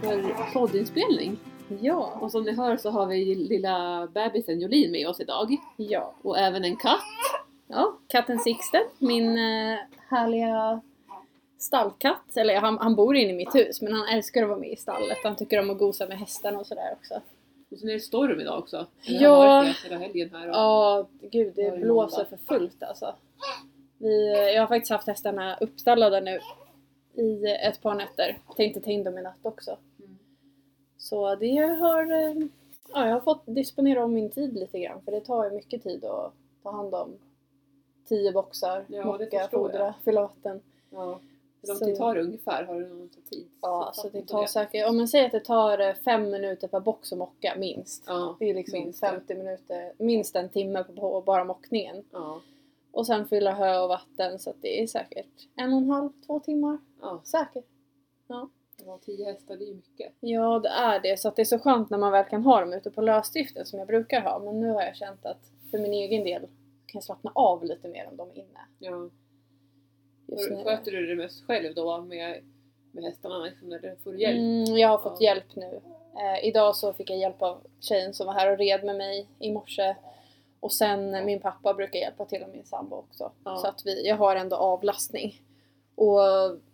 för 0.00 0.52
poddinspelning. 0.52 1.36
Ja, 1.80 2.18
Och 2.20 2.30
som 2.30 2.42
ni 2.44 2.52
hör 2.52 2.76
så 2.76 2.90
har 2.90 3.06
vi 3.06 3.34
lilla 3.34 4.08
bebisen 4.14 4.60
Jolin 4.60 4.90
med 4.92 5.08
oss 5.08 5.20
idag. 5.20 5.56
ja. 5.76 6.14
Och 6.22 6.38
även 6.38 6.64
en 6.64 6.76
katt. 6.76 7.00
Ja, 7.68 7.96
katten 8.08 8.38
Sixten, 8.38 8.82
min 8.98 9.30
eh, 9.38 9.78
härliga 10.08 10.80
stallkatt. 11.58 12.36
Eller 12.36 12.60
han, 12.60 12.78
han 12.78 12.94
bor 12.94 13.16
inne 13.16 13.30
i 13.30 13.36
mitt 13.36 13.54
hus 13.54 13.82
men 13.82 13.92
han 13.92 14.08
älskar 14.08 14.42
att 14.42 14.48
vara 14.48 14.58
med 14.58 14.70
i 14.72 14.76
stallet. 14.76 15.18
Han 15.24 15.36
tycker 15.36 15.60
om 15.60 15.70
att 15.70 15.78
gosa 15.78 16.06
med 16.06 16.18
hästarna 16.18 16.58
och 16.58 16.66
sådär 16.66 16.92
också. 17.00 17.14
Och 17.70 17.78
sen 17.78 17.88
är 17.88 17.92
det 17.92 18.00
storm 18.00 18.40
idag 18.40 18.58
också. 18.58 18.86
Det 19.06 19.12
Ja. 19.12 19.62
det 19.62 19.74
hela 19.88 19.98
helgen 19.98 20.30
här. 20.32 20.46
Ja, 20.46 21.06
gud 21.20 21.52
det 21.56 21.78
blåser 21.80 22.24
för 22.24 22.36
fullt 22.48 22.82
alltså. 22.82 23.14
Vi, 23.98 24.32
jag 24.54 24.62
har 24.62 24.66
faktiskt 24.66 24.90
haft 24.92 25.06
hästarna 25.06 25.56
uppstallade 25.60 26.20
nu 26.20 26.40
i 27.22 27.44
ett 27.68 27.82
par 27.82 27.94
nätter. 27.94 28.38
Tänkte 28.56 28.80
ta 28.80 28.90
in 28.90 29.04
dem 29.04 29.18
i 29.18 29.22
natt 29.22 29.38
också. 29.42 29.76
Så 30.98 31.34
det 31.34 31.56
har... 31.56 32.12
eh, 32.12 32.34
Ja, 32.92 33.06
jag 33.06 33.12
har 33.12 33.20
fått 33.20 33.42
disponera 33.46 34.04
om 34.04 34.14
min 34.14 34.30
tid 34.30 34.54
lite 34.54 34.80
grann 34.80 35.00
för 35.04 35.12
det 35.12 35.20
tar 35.20 35.44
ju 35.44 35.50
mycket 35.50 35.82
tid 35.82 36.04
att 36.04 36.32
ta 36.62 36.70
hand 36.70 36.94
om 36.94 37.18
tio 38.08 38.32
boxar, 38.32 38.84
Ja, 38.88 39.02
det 39.18 39.24
mocka, 39.24 39.48
fodra, 39.48 39.94
fylla 40.04 40.20
vatten. 40.22 40.60
Ja. 40.90 41.20
Hur 41.62 41.68
lång 41.68 41.78
tid 41.78 41.96
tar 41.96 42.14
det 42.14 42.22
ungefär? 42.22 42.64
Har 42.64 42.74
du 42.80 42.88
någon 42.88 43.08
tid? 43.08 43.46
Ja, 43.60 43.90
så 43.94 44.02
det 44.02 44.06
Uppfattning 44.08 44.22
på 44.26 44.32
tar 44.32 44.46
säkert... 44.46 44.88
Om 44.88 44.96
man 44.96 45.08
säger 45.08 45.26
att 45.26 45.32
det 45.32 45.40
tar 45.44 45.78
eh, 45.78 45.94
fem 45.94 46.30
minuter 46.30 46.68
per 46.68 46.80
box 46.80 47.12
att 47.12 47.18
mocka, 47.18 47.54
minst. 47.58 48.04
Ja, 48.06 48.36
Det 48.38 48.50
är 48.50 48.54
liksom 48.54 48.78
minst 48.80 49.00
det. 49.00 49.06
50 49.06 49.34
minuter, 49.34 49.92
minst 49.98 50.36
en 50.36 50.48
timme 50.48 50.84
på, 50.84 50.92
på 50.92 51.20
bara 51.20 51.44
mockningen. 51.44 52.04
ja. 52.12 52.40
Och 52.92 53.06
sen 53.06 53.28
fylla 53.28 53.52
hö 53.54 53.78
och 53.78 53.88
vatten 53.88 54.38
så 54.38 54.50
att 54.50 54.62
det 54.62 54.82
är 54.82 54.86
säkert 54.86 55.48
en 55.56 55.72
och 55.72 55.78
en 55.78 55.90
halv, 55.90 56.10
två 56.26 56.40
timmar. 56.40 56.78
ja. 57.02 57.20
Säkert. 57.24 57.64
ja. 58.26 58.48
Tio 59.04 59.24
hästar, 59.24 59.56
det 59.56 59.64
är 59.64 59.68
ju 59.68 59.74
mycket. 59.74 60.12
Ja, 60.20 60.58
det 60.58 60.68
är 60.68 61.00
det. 61.00 61.20
Så 61.20 61.28
att 61.28 61.36
det 61.36 61.42
är 61.42 61.44
så 61.44 61.58
skönt 61.58 61.90
när 61.90 61.98
man 61.98 62.12
väl 62.12 62.24
kan 62.24 62.42
ha 62.42 62.60
dem 62.60 62.72
ute 62.72 62.90
på 62.90 63.00
lösdriften 63.00 63.66
som 63.66 63.78
jag 63.78 63.88
brukar 63.88 64.20
ha. 64.20 64.38
Men 64.38 64.60
nu 64.60 64.70
har 64.70 64.82
jag 64.82 64.96
känt 64.96 65.26
att 65.26 65.50
för 65.70 65.78
min 65.78 65.92
egen 65.92 66.24
del 66.24 66.40
kan 66.42 66.48
jag 66.98 67.04
slappna 67.04 67.32
av 67.34 67.64
lite 67.64 67.88
mer 67.88 68.08
om 68.08 68.16
de 68.16 68.30
är 68.30 68.34
inne. 68.38 68.60
Ja. 68.78 69.10
Just 70.28 70.50
nu. 70.50 70.64
Sköter 70.64 70.92
du 70.92 71.06
det 71.06 71.14
mest 71.22 71.44
själv 71.46 71.74
då 71.74 72.00
med, 72.00 72.42
med 72.92 73.04
hästarna? 73.04 73.38
Liksom, 73.38 73.78
får 74.04 74.12
du 74.12 74.20
hjälp? 74.20 74.38
Mm, 74.38 74.76
jag 74.76 74.88
har 74.88 74.98
fått 74.98 75.20
Ja. 75.20 75.24
hjälp 75.34 75.56
nu. 75.56 75.80
Eh, 76.16 76.48
idag 76.48 76.76
så 76.76 76.92
fick 76.92 77.10
jag 77.10 77.18
hjälp 77.18 77.42
av 77.42 77.66
tjejen 77.80 78.14
som 78.14 78.26
var 78.26 78.34
här 78.34 78.52
och 78.52 78.58
red 78.58 78.84
med 78.84 78.96
mig 78.96 79.28
i 79.38 79.52
morse. 79.52 79.96
Och 80.60 80.72
sen 80.72 81.24
min 81.26 81.40
pappa 81.40 81.74
brukar 81.74 81.98
hjälpa 81.98 82.24
till 82.24 82.42
och 82.42 82.48
min 82.48 82.64
sambo 82.64 82.96
också. 82.96 83.32
Ja. 83.44 83.56
Så 83.56 83.66
att 83.66 83.82
vi, 83.86 84.06
jag 84.08 84.16
har 84.16 84.36
ändå 84.36 84.56
avlastning. 84.56 85.42
Och 85.96 86.20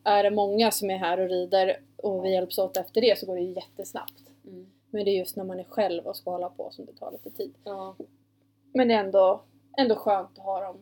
är 0.05 0.23
det 0.23 0.31
många 0.31 0.71
som 0.71 0.91
är 0.91 0.97
här 0.97 1.21
och 1.21 1.29
rider 1.29 1.81
och 1.97 2.25
vi 2.25 2.33
hjälps 2.33 2.59
åt 2.59 2.77
efter 2.77 3.01
det 3.01 3.19
så 3.19 3.27
går 3.27 3.37
det 3.37 3.43
jättesnabbt. 3.43 4.23
Mm. 4.45 4.67
Men 4.91 5.05
det 5.05 5.11
är 5.11 5.19
just 5.19 5.37
när 5.37 5.45
man 5.45 5.61
är 5.61 5.65
själv 5.65 6.07
och 6.07 6.17
ska 6.17 6.31
hålla 6.31 6.49
på 6.49 6.71
som 6.71 6.87
det 6.87 6.93
tar 6.93 7.13
lite 7.13 7.31
tid. 7.31 7.55
Ja. 7.65 7.95
Men 8.75 8.89
det 8.89 8.95
är 8.95 8.99
ändå, 9.05 9.41
ändå 9.79 9.95
skönt 9.97 10.39
att 10.39 10.45
ha 10.45 10.61
dem 10.61 10.79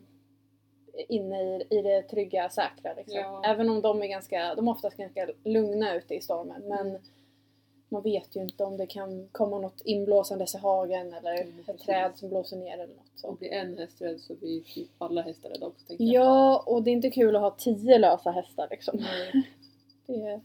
inne 1.07 1.41
i, 1.43 1.67
i 1.69 1.81
det 1.81 2.01
trygga, 2.01 2.49
säkra. 2.49 2.93
Liksom. 2.93 3.19
Ja. 3.19 3.41
Även 3.45 3.69
om 3.69 3.81
de 3.81 4.01
är 4.01 4.07
ganska, 4.07 4.55
de 4.55 4.67
är 4.67 4.71
oftast 4.71 4.97
ganska 4.97 5.27
lugna 5.43 5.95
ute 5.95 6.15
i 6.15 6.21
stormen. 6.21 6.61
Men 6.67 6.87
Mm. 6.87 7.01
man 7.89 8.01
vet 8.03 8.35
ju 8.35 8.41
inte 8.41 8.63
om 8.63 8.77
det 8.77 8.87
kan 8.87 9.29
komma 9.31 9.59
något 9.59 9.81
inblåsandes 9.85 10.55
i 10.55 10.57
hagen 10.57 11.13
eller 11.13 11.41
Mm, 11.41 11.63
ett 11.67 11.79
träd 11.79 12.11
som 12.15 12.29
blåser 12.29 12.57
ner 12.57 12.73
eller 12.73 12.95
något 12.95 13.10
Om 13.23 13.27
sånt. 13.29 13.39
blir 13.39 13.51
en 13.53 13.77
häst 13.77 14.01
rädd 14.01 14.19
så 14.19 14.35
blir 14.35 14.61
typ 14.61 14.89
alla 14.97 15.21
hästar 15.21 15.49
rädda 15.49 15.65
också 15.65 15.87
tänker 15.87 16.03
jag. 16.03 16.13
Ja, 16.25 16.63
och 16.65 16.83
det 16.83 16.89
är 16.89 16.93
inte 16.93 17.09
kul 17.09 17.35
att 17.35 17.41
ha 17.41 17.51
tio 17.51 17.97
lösa 17.97 18.31
hästar 18.31 18.67
liksom. 18.71 18.97
Nej. 18.99 19.49
Det 20.07 20.41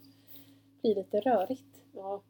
blir 0.82 0.94
lite 0.94 1.20
rörigt. 1.20 1.64
Ja. 1.94 2.22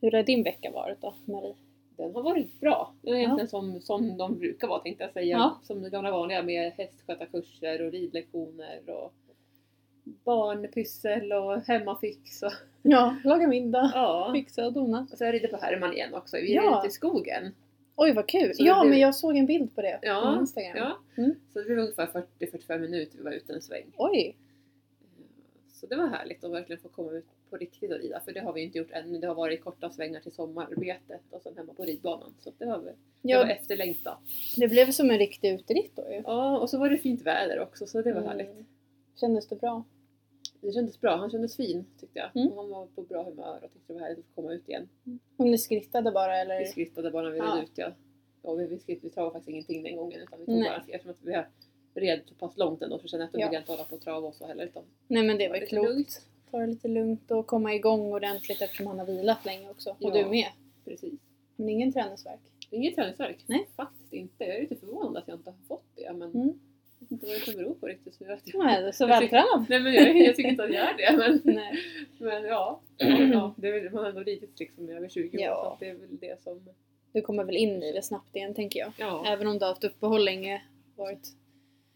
Hur 0.00 0.10
har 0.12 0.22
din 0.22 0.42
vecka 0.42 0.70
varit 0.70 1.00
då, 1.00 1.14
Marie? 1.24 1.54
Den 1.96 2.14
har 2.14 2.22
varit 2.22 2.60
bra. 2.60 2.94
Det 3.02 3.10
är 3.10 3.14
egentligen 3.14 3.48
som, 3.48 3.80
som 3.80 4.16
de 4.16 4.38
brukar 4.38 4.68
vara 4.68 4.80
tänkte 4.80 5.04
jag 5.04 5.12
säga. 5.12 5.36
Ja. 5.36 5.58
Som 5.62 5.82
de 5.82 5.88
gamla 5.90 6.10
vanliga 6.10 6.42
med 6.42 6.72
hästskötarkurser 6.72 7.82
och 7.86 7.92
ridlektioner 7.92 8.90
och 8.90 9.12
barnpyssel 10.24 11.32
och 11.32 11.60
hemmafix. 11.60 12.42
Och, 12.42 12.52
Ja, 12.82 13.16
laga 13.24 13.46
middag, 13.48 13.90
ja. 13.94 14.30
fixa 14.34 14.66
och 14.66 14.72
dona. 14.72 15.06
Och 15.12 15.18
så 15.18 15.24
jag 15.24 15.34
rider 15.34 15.48
på 15.48 15.56
Herman 15.56 15.92
igen 15.92 16.14
också. 16.14 16.36
Vi 16.36 16.56
är 16.56 16.62
Ja. 16.62 16.78
ute 16.78 16.88
i 16.88 16.90
skogen. 16.90 17.54
Oj 17.96 18.12
vad 18.12 18.28
kul! 18.28 18.54
Så 18.54 18.64
ja 18.64 18.80
blir- 18.80 18.90
men 18.90 18.98
jag 19.00 19.14
såg 19.14 19.36
en 19.36 19.46
bild 19.46 19.74
på 19.74 19.82
det 19.82 19.98
Ja, 20.02 20.32
på 20.36 20.40
Instagram. 20.40 20.76
Ja. 20.76 20.98
Mm. 21.22 21.34
Så 21.52 21.58
det 21.58 21.64
blev 21.64 21.78
ungefär 21.78 22.06
40-45 22.40 22.78
minuter 22.78 23.18
vi 23.18 23.24
var 23.24 23.30
ute 23.32 23.52
en 23.52 23.62
sväng. 23.62 23.92
Oj! 23.96 24.36
Så 25.72 25.86
det 25.86 25.96
var 25.96 26.06
härligt 26.08 26.44
att 26.44 26.50
verkligen 26.52 26.82
få 26.82 26.88
komma 26.88 27.10
ut 27.12 27.26
på 27.50 27.56
riktigt 27.56 27.92
och 27.92 27.98
rida. 27.98 28.20
För 28.20 28.32
det 28.32 28.40
har 28.40 28.52
vi 28.52 28.62
inte 28.62 28.78
gjort 28.78 28.90
än. 28.90 29.20
Det 29.20 29.26
har 29.26 29.34
varit 29.34 29.64
korta 29.64 29.90
svängar 29.90 30.20
till 30.20 30.32
sommarbetet 30.32 31.20
och 31.30 31.42
sen 31.42 31.56
hemma 31.56 31.74
på 31.74 31.84
ridbanan. 31.84 32.34
Så 32.40 32.52
det 32.58 32.66
var, 32.66 32.78
det 32.78 32.84
var 32.84 32.94
Ja, 33.22 33.50
efterlängtat. 33.50 34.18
det 34.56 34.68
blev 34.68 34.90
som 34.90 35.10
en 35.10 35.18
riktig 35.18 35.54
uteritt 35.54 35.92
då 35.96 36.02
ju. 36.10 36.22
Ja, 36.24 36.58
och 36.58 36.70
så 36.70 36.78
var 36.78 36.90
det 36.90 36.96
fint 36.98 37.22
väder 37.22 37.60
också 37.60 37.86
så 37.86 38.02
det 38.02 38.12
var 38.12 38.20
Mm. 38.20 38.28
härligt. 38.30 38.66
Kändes 39.20 39.48
det 39.48 39.56
bra? 39.56 39.84
Det 40.66 40.72
kändes 40.72 41.00
bra, 41.00 41.16
han 41.16 41.30
kändes 41.30 41.56
fin 41.56 41.84
tyckte 42.00 42.18
jag. 42.18 42.36
Mm. 42.42 42.52
Och 42.52 42.56
Han 42.62 42.70
var 42.70 42.86
på 42.86 43.02
bra 43.02 43.22
humör 43.22 43.60
och 43.64 43.72
tyckte 43.72 43.92
det 43.92 43.94
var 43.94 44.00
härligt 44.00 44.18
att 44.18 44.24
få 44.24 44.34
komma 44.42 44.52
ut 44.52 44.68
igen. 44.68 44.88
Om 45.36 45.50
ni 45.50 45.58
skrittade 45.58 46.10
bara 46.12 46.36
eller? 46.38 46.58
Vi 46.58 46.66
skrittade 46.66 47.10
bara 47.10 47.22
när 47.22 47.30
vi 47.30 47.38
Ja. 47.38 47.44
red 47.56 47.62
ut 47.64 47.70
ja. 47.74 47.90
ja 48.42 48.52
vi, 48.54 48.66
vi, 48.66 48.78
skritt, 48.78 48.98
vi 49.02 49.10
travade 49.10 49.32
faktiskt 49.32 49.48
ingenting 49.48 49.82
den 49.82 49.96
gången 49.96 50.20
utan 50.20 50.38
vi 50.40 50.46
tog 50.46 50.54
Nej. 50.54 50.68
bara 50.70 50.76
eftersom 50.94 51.10
att 51.10 51.44
vi 51.94 52.00
red 52.00 52.20
så 52.26 52.34
pass 52.34 52.56
långt 52.56 52.82
ändå 52.82 52.98
så 52.98 53.08
känner 53.08 53.28
jag 53.32 53.42
att 53.42 53.50
då 53.50 53.54
Ja. 53.54 53.58
inte 53.60 53.72
hålla 53.72 53.84
på 53.84 53.94
och 53.96 54.00
trava 54.02 54.28
och 54.28 54.34
så 54.34 54.46
heller. 54.46 54.64
Utan 54.66 54.82
Nej 55.08 55.22
men 55.22 55.38
det 55.38 55.48
var 55.48 55.56
ju 55.56 55.66
klokt. 55.66 55.88
lugnt. 55.88 56.20
Ta 56.50 56.58
det 56.58 56.66
lite 56.66 56.88
lugnt 56.88 57.30
och 57.30 57.46
komma 57.46 57.74
igång 57.74 58.12
ordentligt 58.12 58.62
eftersom 58.62 58.86
han 58.86 58.98
har 58.98 59.06
vilat 59.06 59.44
länge 59.44 59.70
också. 59.70 59.90
Och 59.90 59.96
Ja. 60.00 60.10
du 60.24 60.30
med. 60.30 60.46
Precis. 60.84 61.20
Men 61.56 61.68
ingen 61.68 61.92
träningsvärk. 61.92 62.40
Inget 62.70 62.94
träningsvärk. 62.94 63.44
Nej. 63.46 63.68
Faktiskt 63.76 64.12
inte. 64.12 64.44
Jag 64.44 64.56
är 64.56 64.60
lite 64.60 64.76
förvånad 64.76 65.16
att 65.16 65.28
jag 65.28 65.36
inte 65.38 65.50
har 65.50 65.58
fått 65.68 65.84
det 65.96 66.12
men 66.12 66.30
Mm. 66.34 66.60
Jag 67.08 67.16
vet 67.18 67.24
inte 67.24 67.26
vad 67.26 67.34
det 67.34 67.40
kan 67.44 67.54
bero 67.56 67.74
på 67.74 67.86
riktigt. 67.86 68.14
Så 68.14 68.24
jag, 68.24 68.38
Nej, 68.54 68.80
du 68.82 68.88
är 68.88 68.92
så 68.92 69.06
vältränad. 69.06 69.66
Nej 69.68 69.80
men 69.80 69.94
jag, 69.94 70.16
jag 70.16 70.36
tycker 70.36 70.50
inte 70.50 70.64
att 70.64 70.72
jag 70.74 70.88
är 70.88 70.96
det 70.96 71.16
men, 71.16 71.40
Nej. 71.54 71.78
men 72.18 72.44
ja. 72.44 72.80
ja 73.32 73.54
det 73.56 73.68
är, 73.68 73.72
väl- 73.82 73.92
man 73.92 74.02
har 74.02 74.08
ändå 74.10 74.22
ridit 74.22 74.60
liksom 74.60 74.88
i 74.90 74.92
över 74.92 75.08
20 75.08 75.36
år 75.38 75.42
Ja. 75.44 75.64
så 75.66 75.72
att 75.72 75.80
det 75.80 75.88
är 75.88 75.94
väl 75.94 76.18
det 76.20 76.42
som... 76.42 76.60
Du 77.12 77.20
kommer 77.20 77.44
väl 77.44 77.56
in 77.56 77.82
i 77.82 77.92
det 77.92 78.02
snabbt 78.02 78.36
igen 78.36 78.54
tänker 78.54 78.80
jag. 78.80 78.92
Ja. 78.98 79.24
Även 79.26 79.46
om 79.46 79.58
du 79.58 79.64
har 79.64 79.72
haft 79.72 79.84
uppehåll 79.84 80.24
länge. 80.24 80.62
Varit... 80.96 81.28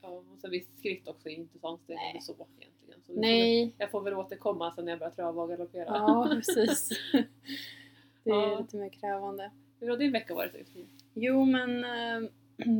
Ja, 0.02 0.08
och 0.08 0.24
sen 0.40 0.50
visst 0.50 0.78
skritt 0.78 1.08
också 1.08 1.28
är 1.28 1.32
inte 1.32 1.58
så 1.58 1.68
ansträngande 1.68 2.12
Nej. 2.12 2.22
så 2.22 2.32
egentligen. 2.32 2.72
Så 2.86 2.90
det 2.90 3.06
får 3.06 3.12
väl- 3.14 3.20
Nej. 3.20 3.74
jag 3.78 3.90
får 3.90 4.00
väl 4.00 4.14
återkomma 4.14 4.72
sen 4.74 4.84
när 4.84 4.92
jag 4.92 4.98
börjar 4.98 5.10
trava 5.10 5.42
och 5.42 5.48
galoppera. 5.48 5.84
Ja, 5.86 6.28
precis. 6.34 6.88
Det 8.24 8.30
är 8.30 8.34
Ja. 8.34 8.58
lite 8.60 8.76
mer 8.76 8.88
krävande. 8.88 9.50
Hur 9.80 9.88
har 9.88 9.96
din 9.96 10.12
vecka 10.12 10.34
varit? 10.34 10.68
Jo 11.14 11.44
men 11.44 11.84
eh, 11.84 12.30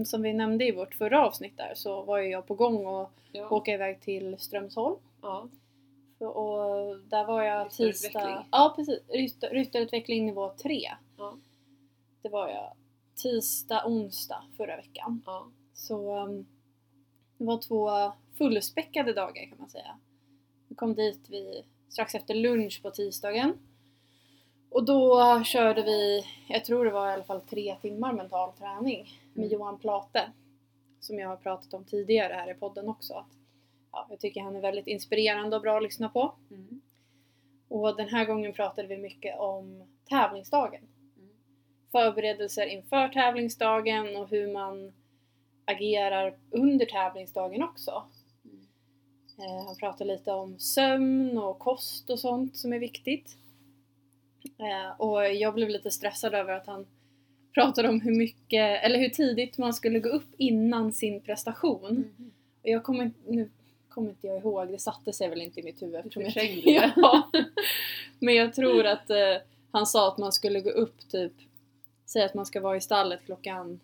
som 0.07 0.23
vi 0.23 0.33
nämnde 0.33 0.65
i 0.67 0.73
vårt 0.73 0.95
förra 0.95 1.27
avsnitt 1.27 1.57
där 1.57 1.73
så 1.75 2.03
var 2.03 2.19
ju 2.19 2.31
jag 2.31 2.47
på 2.47 2.55
gång 2.55 2.87
och 2.87 3.11
Ja. 3.33 3.49
åka 3.51 3.73
iväg 3.75 4.01
till 4.01 4.39
Strömsholm. 4.39 4.97
ja. 5.23 5.49
Och 6.19 6.97
där 7.09 7.25
var 7.25 7.43
jag 7.43 7.71
tisdag... 7.71 8.47
Ja 8.53 8.73
precis, 8.77 9.01
ryttarutveckling 9.51 10.27
nivå 10.27 10.53
3. 10.63 10.91
Ja. 11.19 11.37
Det 12.23 12.29
var 12.29 12.49
jag 12.49 12.73
tisdag, 13.15 13.83
onsdag 13.87 14.45
förra 14.57 14.77
veckan. 14.77 15.23
ja. 15.27 15.47
Så 15.75 16.17
um, 16.25 16.47
det 17.39 17.45
var 17.45 17.59
två 17.59 18.13
fullspäckade 18.39 19.13
dagar 19.13 19.49
kan 19.49 19.59
man 19.59 19.69
säga. 19.69 19.99
Vi 20.69 20.75
kom 20.75 20.95
dit 20.95 21.29
vid, 21.29 21.65
strax 21.89 22.15
efter 22.15 22.35
lunch 22.35 22.83
på 22.83 22.91
tisdagen. 22.91 23.59
Och 24.71 24.85
då 24.85 25.43
körde 25.45 25.83
vi, 25.83 26.25
jag 26.49 26.65
tror 26.65 26.85
det 26.85 26.91
var 26.91 27.11
i 27.11 27.13
alla 27.13 27.25
fall 27.25 27.41
tre 27.41 27.77
timmar 27.83 28.13
mental 28.13 28.53
träning 28.53 29.09
med 29.39 29.47
Mm. 29.47 29.59
Johan 29.59 29.79
Plate. 29.79 30.33
Som 31.01 31.19
jag 31.19 31.29
har 31.29 31.37
pratat 31.37 31.75
om 31.75 31.85
tidigare 31.85 32.33
här 32.33 32.51
i 32.51 32.55
podden 32.55 32.89
också. 32.89 33.15
Att, 33.15 33.37
ja, 33.93 34.07
jag 34.11 34.21
tycker 34.21 34.41
han 34.41 34.57
är 34.57 34.61
väldigt 34.61 34.87
inspirerande 34.87 35.57
och 35.57 35.63
bra 35.63 35.77
att 35.77 35.83
lyssna 35.83 36.09
på. 36.09 36.35
Mm. 36.51 36.81
Och 37.69 37.97
den 37.97 38.09
här 38.09 38.25
gången 38.25 38.53
pratade 38.53 38.89
vi 38.89 38.99
mycket 38.99 39.39
om 39.39 39.85
tävlingsdagen. 40.09 40.83
Mm. 41.17 41.29
Förberedelser 41.93 42.67
inför 42.67 43.09
tävlingsdagen 43.09 44.17
och 44.17 44.29
hur 44.29 44.53
man 44.53 44.93
agerar 45.65 46.39
under 46.51 46.87
tävlingsdagen 46.87 47.63
också. 47.63 48.03
Mm. 48.45 48.67
Eh, 49.39 49.67
han 49.67 49.77
pratade 49.77 50.13
lite 50.13 50.33
om 50.33 50.59
sömn 50.59 51.39
och 51.39 51.59
kost 51.59 52.11
och 52.11 52.21
sånt 52.21 52.57
som 52.57 52.73
är 52.73 52.79
viktigt. 52.79 53.37
Eh, 54.59 55.01
och 55.01 55.35
jag 55.35 55.55
blev 55.55 55.69
lite 55.69 55.91
stressad 55.91 56.35
över 56.35 56.53
att 56.53 56.67
han 56.67 56.87
pratade 57.59 57.89
om 57.89 58.01
hur 58.01 58.15
mycket, 58.15 58.85
eller 58.85 58.99
hur 58.99 59.09
tidigt 59.09 59.59
man 59.59 59.75
skulle 59.75 60.01
gå 60.01 60.09
upp 60.09 60.35
innan 60.37 60.93
sin 60.93 61.21
prestation. 61.21 61.91
Mm. 61.91 62.31
Och 62.63 62.69
jag 62.69 62.85
kommer, 62.85 63.11
nu 63.27 63.51
kommer 63.89 64.11
inte 64.11 64.27
jag 64.27 64.39
ihåg, 64.39 64.69
det 64.69 64.79
satte 64.79 65.13
sig 65.13 65.29
väl 65.29 65.41
inte 65.41 65.61
i 65.61 65.63
mitt 65.63 65.83
huvud 65.83 65.95
eftersom 65.95 66.23
jag 66.23 66.33
det. 66.35 66.93
ja. 66.97 67.31
Men 68.19 68.35
jag 68.35 68.55
tror 68.55 68.87
att 68.87 69.11
eh, 69.11 69.37
han 69.71 69.87
sa 69.87 70.09
att 70.09 70.19
man 70.19 70.33
skulle 70.33 70.61
gå 70.61 70.71
upp 70.71 71.09
typ, 71.09 71.33
säg 72.07 72.23
att 72.23 72.35
man 72.35 72.47
ska 72.47 72.61
vara 72.61 72.77
i 72.77 72.81
stallet 72.81 73.21
klockan 73.25 73.81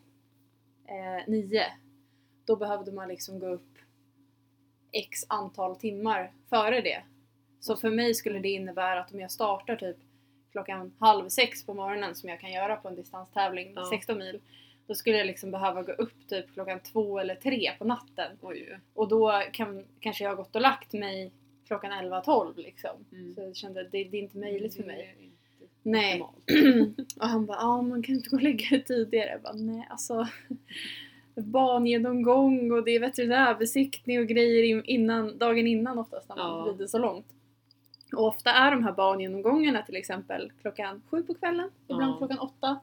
eh, 0.86 1.30
nio. 1.32 1.66
Då 2.44 2.56
behövde 2.56 2.92
man 2.92 3.08
liksom 3.08 3.38
gå 3.38 3.46
upp 3.46 3.78
x 4.92 5.20
antal 5.28 5.76
timmar 5.76 6.32
före 6.48 6.80
det. 6.80 7.02
Så 7.60 7.76
för 7.76 7.90
mig 7.90 8.14
skulle 8.14 8.38
det 8.38 8.48
innebära 8.48 9.00
att 9.00 9.12
om 9.12 9.20
jag 9.20 9.30
startar 9.30 9.76
typ 9.76 9.96
klockan 10.54 10.92
halv 10.98 11.28
sex 11.28 11.66
på 11.66 11.74
morgonen 11.74 12.14
som 12.14 12.28
jag 12.28 12.40
kan 12.40 12.52
göra 12.52 12.76
på 12.76 12.88
en 12.88 12.96
distanstävling, 12.96 13.72
Ja. 13.76 13.84
16 13.90 14.18
mil. 14.18 14.40
Då 14.86 14.94
skulle 14.94 15.16
jag 15.18 15.26
liksom 15.26 15.50
behöva 15.50 15.82
gå 15.82 15.92
upp 15.92 16.28
typ 16.28 16.52
klockan 16.54 16.80
två 16.80 17.18
eller 17.18 17.34
tre 17.34 17.70
på 17.78 17.84
natten. 17.84 18.30
Oj. 18.40 18.78
Och 18.94 19.08
då 19.08 19.42
kan, 19.52 19.84
kanske 20.00 20.24
jag 20.24 20.30
har 20.30 20.36
gått 20.36 20.54
och 20.56 20.62
lagt 20.62 20.92
mig 20.92 21.32
klockan 21.66 21.92
11-12 21.92 22.52
liksom. 22.56 22.90
Mm. 23.12 23.34
Så 23.34 23.40
jag 23.42 23.56
kände 23.56 23.80
att 23.80 23.92
det, 23.92 24.04
det 24.04 24.16
är 24.16 24.22
inte 24.22 24.38
möjligt 24.38 24.74
för 24.76 24.82
mig. 24.84 25.16
Det 25.18 25.22
är 25.22 25.24
inte 25.24 25.34
Nej. 25.82 26.22
Och 27.20 27.26
han 27.28 27.46
bara, 27.46 27.58
ja 27.60 27.82
man 27.82 28.02
kan 28.02 28.14
inte 28.14 28.28
gå 28.30 28.36
och 28.36 28.42
lägga 28.42 28.68
dig 28.70 28.84
tidigare. 28.84 29.30
Jag 29.30 29.42
bara, 29.42 29.52
nej 29.52 29.86
alltså. 29.90 30.28
Bangenomgång 31.34 32.72
och 32.72 32.84
det 32.84 32.90
är 32.90 33.00
veterinärbesiktning 33.00 34.18
och 34.20 34.26
grejer 34.26 34.62
in- 34.62 34.84
innan, 34.84 35.38
dagen 35.38 35.66
innan 35.66 35.98
oftast 35.98 36.28
när 36.28 36.36
man 36.36 36.66
Ja. 36.66 36.72
rider 36.72 36.86
så 36.86 36.98
långt. 36.98 37.26
Och 38.16 38.26
ofta 38.26 38.50
är 38.50 38.70
de 38.70 38.84
här 38.84 38.92
bangenomgångarna 38.92 39.82
till 39.82 39.96
exempel 39.96 40.52
klockan 40.60 41.02
sju 41.10 41.22
på 41.22 41.34
kvällen, 41.34 41.70
ibland 41.88 42.12
Ja. 42.12 42.16
klockan 42.18 42.38
åtta. 42.38 42.80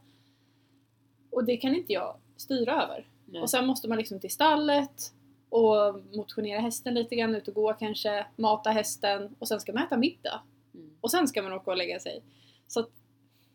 Och 1.32 1.44
det 1.46 1.58
kan 1.58 1.76
inte 1.76 1.94
jag 1.94 2.16
styra 2.38 2.84
över. 2.84 3.08
Nej. 3.26 3.42
Och 3.42 3.50
sen 3.50 3.66
måste 3.68 3.88
man 3.88 3.98
liksom 3.98 4.20
till 4.20 4.32
stallet 4.32 5.14
och 5.50 5.96
motionera 6.16 6.60
hästen 6.60 6.94
lite 6.94 7.16
grann, 7.16 7.36
ut 7.36 7.48
och 7.48 7.54
gå 7.54 7.74
kanske, 7.74 8.26
mata 8.36 8.70
hästen 8.70 9.36
och 9.40 9.48
sen 9.48 9.60
ska 9.60 9.74
man 9.74 9.84
äta 9.84 9.98
middag. 9.98 10.42
Mm. 10.74 10.90
Och 11.02 11.12
sen 11.12 11.28
ska 11.28 11.42
man 11.42 11.54
åka 11.54 11.72
och 11.72 11.78
lägga 11.78 12.00
sig. 12.00 12.22
Så 12.68 12.86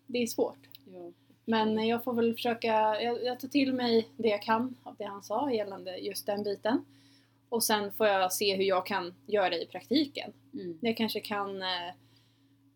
det 0.07 0.23
är 0.23 0.27
svårt. 0.27 0.59
Ja. 0.93 1.13
Men 1.45 1.87
jag 1.89 2.05
får 2.05 2.13
väl 2.13 2.35
försöka, 2.35 3.03
jag, 3.03 3.25
jag 3.25 3.41
tar 3.41 3.49
till 3.49 3.73
mig 3.73 4.09
det 4.17 4.29
jag 4.29 4.43
kan 4.43 4.75
av 4.83 4.95
det 4.99 5.05
han 5.05 5.23
sa 5.23 5.51
gällande 5.53 5.97
just 5.97 6.27
den 6.27 6.43
biten. 6.43 6.85
Och 7.49 7.65
sen 7.65 7.93
får 7.93 8.07
jag 8.07 8.33
se 8.33 8.57
hur 8.57 8.65
jag 8.65 8.87
kan 8.87 9.15
göra 9.27 9.51
det 9.51 9.63
i 9.63 9.67
praktiken. 9.67 10.33
Mm. 10.55 10.79
Jag 10.83 10.97
kanske 10.97 11.21
kan 11.21 11.63
eh, 11.63 11.69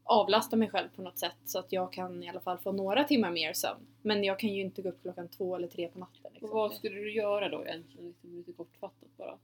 avlasta 0.05 0.57
mig 0.57 0.69
själv 0.71 0.89
på 0.97 1.03
något 1.03 1.19
sätt 1.19 1.37
så 1.45 1.59
att 1.59 1.73
jag 1.73 1.93
kan 1.93 2.23
i 2.23 2.29
alla 2.29 2.41
fall 2.41 2.59
få 2.59 2.73
några 2.73 3.05
timmar 3.05 3.31
mer 3.31 3.53
sömn. 3.53 3.87
Men 4.03 4.25
jag 4.25 4.39
kan 4.39 4.51
ju 4.55 4.61
inte 4.61 4.83
gå 4.83 4.89
upp 4.89 5.03
klockan 5.03 5.29
två 5.29 5.57
eller 5.57 5.69
tre 5.69 5.89
på 5.89 5.99
natten. 5.99 6.21
Och 6.25 6.33
Liksom. 6.33 6.51
vad 6.51 6.75
skulle 6.75 6.97
du 7.01 7.13
göra 7.13 7.49
då 7.49 7.67
egentligen? 7.67 8.07
Liksom 8.07 8.37
lite 8.37 8.53
kortfattat 8.53 9.17
bara. 9.17 9.39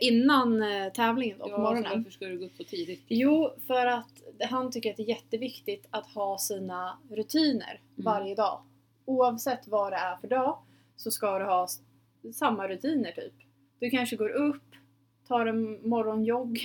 Innan 0.00 0.62
eh, 0.62 0.92
tävlingen 0.92 1.38
då, 1.38 1.44
på 1.44 1.50
ja, 1.50 1.56
så 1.56 1.62
morgonen. 1.62 1.92
varför 1.98 2.10
ska 2.10 2.26
du 2.26 2.38
gå 2.38 2.44
upp 2.44 2.56
så 2.56 2.64
tidigt? 2.64 3.02
Jo, 3.08 3.50
för 3.66 3.86
att 3.86 4.10
han 4.50 4.70
tycker 4.70 4.90
att 4.90 4.96
det 4.96 5.02
är 5.02 5.08
jätteviktigt 5.08 5.86
att 5.90 6.06
ha 6.06 6.38
sina 6.38 6.98
rutiner 7.10 7.80
Mm. 7.98 8.04
varje 8.04 8.34
dag. 8.34 8.62
Oavsett 9.04 9.68
vad 9.68 9.92
det 9.92 9.96
är 9.96 10.16
för 10.16 10.28
dag 10.28 10.58
så 10.96 11.10
ska 11.10 11.38
du 11.38 11.44
ha 11.44 11.68
samma 12.34 12.68
rutiner 12.68 13.12
typ. 13.12 13.34
Du 13.80 13.90
kanske 13.90 14.16
går 14.16 14.28
upp, 14.30 14.62
tar 15.28 15.46
en 15.46 15.88
morgonjogg, 15.88 16.58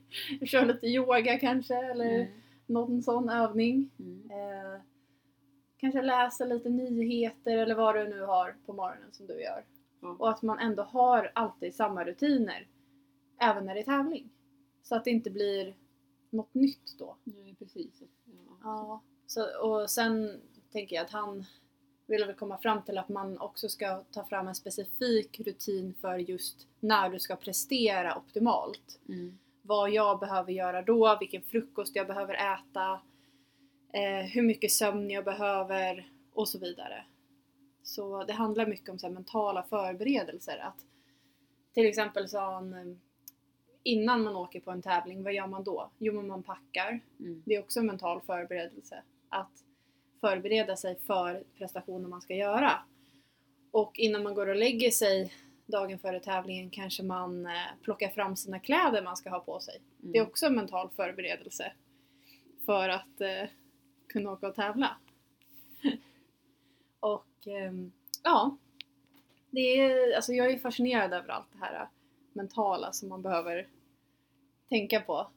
kör 0.46 0.66
lite 0.66 0.86
yoga 0.86 1.38
kanske 1.38 1.74
eller 1.74 2.14
Mm. 2.20 2.32
någon 2.66 3.02
sån 3.02 3.28
övning. 3.28 3.90
Mm. 3.98 4.30
Eh, 4.30 4.80
kanske 5.76 6.02
läser 6.02 6.46
lite 6.46 6.68
nyheter 6.68 7.56
eller 7.58 7.74
vad 7.74 7.94
du 7.94 8.08
nu 8.08 8.20
har 8.22 8.56
på 8.66 8.72
morgonen 8.72 9.12
som 9.12 9.26
du 9.26 9.40
gör. 9.42 9.64
Ja. 10.00 10.16
Och 10.18 10.30
att 10.30 10.42
man 10.42 10.58
ändå 10.58 10.82
har 10.82 11.32
alltid 11.34 11.74
samma 11.74 12.04
rutiner. 12.04 12.66
Även 13.40 13.66
när 13.66 13.74
det 13.74 13.80
är 13.80 13.84
tävling. 13.84 14.30
Så 14.82 14.96
att 14.96 15.04
det 15.04 15.10
inte 15.10 15.30
blir 15.30 15.74
något 16.30 16.54
nytt 16.54 16.98
då. 16.98 17.16
Nej, 17.24 17.54
precis. 17.58 18.02
Ja. 18.24 18.32
Ja. 18.62 19.02
Så, 19.26 19.60
och 19.68 19.90
sen 19.90 20.40
tänker 20.72 20.96
jag 20.96 21.04
att 21.04 21.10
han 21.10 21.44
vill 22.10 22.24
väl 22.24 22.34
komma 22.34 22.58
fram 22.58 22.82
till 22.82 22.98
att 22.98 23.08
man 23.08 23.38
också 23.38 23.68
ska 23.68 24.04
ta 24.10 24.24
fram 24.24 24.48
en 24.48 24.54
specifik 24.54 25.40
rutin 25.40 25.94
för 26.00 26.16
just 26.16 26.68
när 26.80 27.10
du 27.10 27.18
ska 27.18 27.36
prestera 27.36 28.16
optimalt. 28.16 29.00
Mm. 29.08 29.38
Vad 29.62 29.90
jag 29.90 30.20
behöver 30.20 30.52
göra 30.52 30.82
då, 30.82 31.16
vilken 31.20 31.42
frukost 31.42 31.96
jag 31.96 32.06
behöver 32.06 32.34
äta, 32.34 33.00
eh, 33.92 34.26
hur 34.26 34.42
mycket 34.42 34.72
sömn 34.72 35.10
jag 35.10 35.24
behöver 35.24 36.12
och 36.32 36.48
så 36.48 36.58
vidare. 36.58 37.04
Så 37.82 38.24
det 38.24 38.32
handlar 38.32 38.66
mycket 38.66 38.88
om 38.88 38.98
så 38.98 39.06
här 39.06 39.14
mentala 39.14 39.62
förberedelser. 39.62 40.58
Att, 40.58 40.86
till 41.74 41.86
exempel 41.86 42.28
sa 42.28 42.54
han 42.54 42.72
eh, 42.72 42.96
innan 43.82 44.22
man 44.22 44.36
åker 44.36 44.60
på 44.60 44.70
en 44.70 44.82
tävling, 44.82 45.22
vad 45.22 45.32
gör 45.32 45.46
man 45.46 45.64
då? 45.64 45.90
Jo 45.98 46.14
men 46.14 46.26
man 46.26 46.42
packar. 46.42 47.00
Mm. 47.20 47.42
Det 47.46 47.54
är 47.54 47.60
också 47.60 47.80
en 47.80 47.86
mental 47.86 48.20
förberedelse. 48.20 49.02
Att 49.28 49.64
förbereda 50.20 50.76
sig 50.76 50.98
för 51.06 51.44
prestationen 51.58 52.10
man 52.10 52.20
ska 52.20 52.34
göra. 52.34 52.72
Och 53.70 53.98
innan 53.98 54.22
man 54.22 54.34
går 54.34 54.46
och 54.46 54.56
lägger 54.56 54.90
sig 54.90 55.32
dagen 55.66 55.98
före 55.98 56.20
tävlingen 56.20 56.70
kanske 56.70 57.02
man 57.02 57.46
eh, 57.46 57.52
plockar 57.82 58.08
fram 58.08 58.36
sina 58.36 58.58
kläder 58.58 59.02
man 59.02 59.16
ska 59.16 59.30
ha 59.30 59.40
på 59.40 59.60
sig. 59.60 59.80
Mm. 60.00 60.12
Det 60.12 60.18
är 60.18 60.22
också 60.22 60.46
en 60.46 60.54
mental 60.54 60.90
förberedelse 60.96 61.72
för 62.66 62.88
att 62.88 63.20
eh, 63.20 63.48
kunna 64.08 64.30
åka 64.30 64.48
och 64.48 64.54
tävla. 64.54 64.96
och 67.00 67.46
ehm, 67.46 67.92
ja, 68.22 68.56
det 69.50 69.60
är, 69.60 70.16
alltså 70.16 70.32
jag 70.32 70.50
är 70.50 70.58
fascinerad 70.58 71.12
över 71.12 71.28
allt 71.28 71.52
det 71.52 71.58
här 71.58 71.74
eh, 71.74 71.88
mentala 72.32 72.92
som 72.92 73.08
man 73.08 73.22
behöver 73.22 73.68
tänka 74.68 75.00
på. 75.00 75.30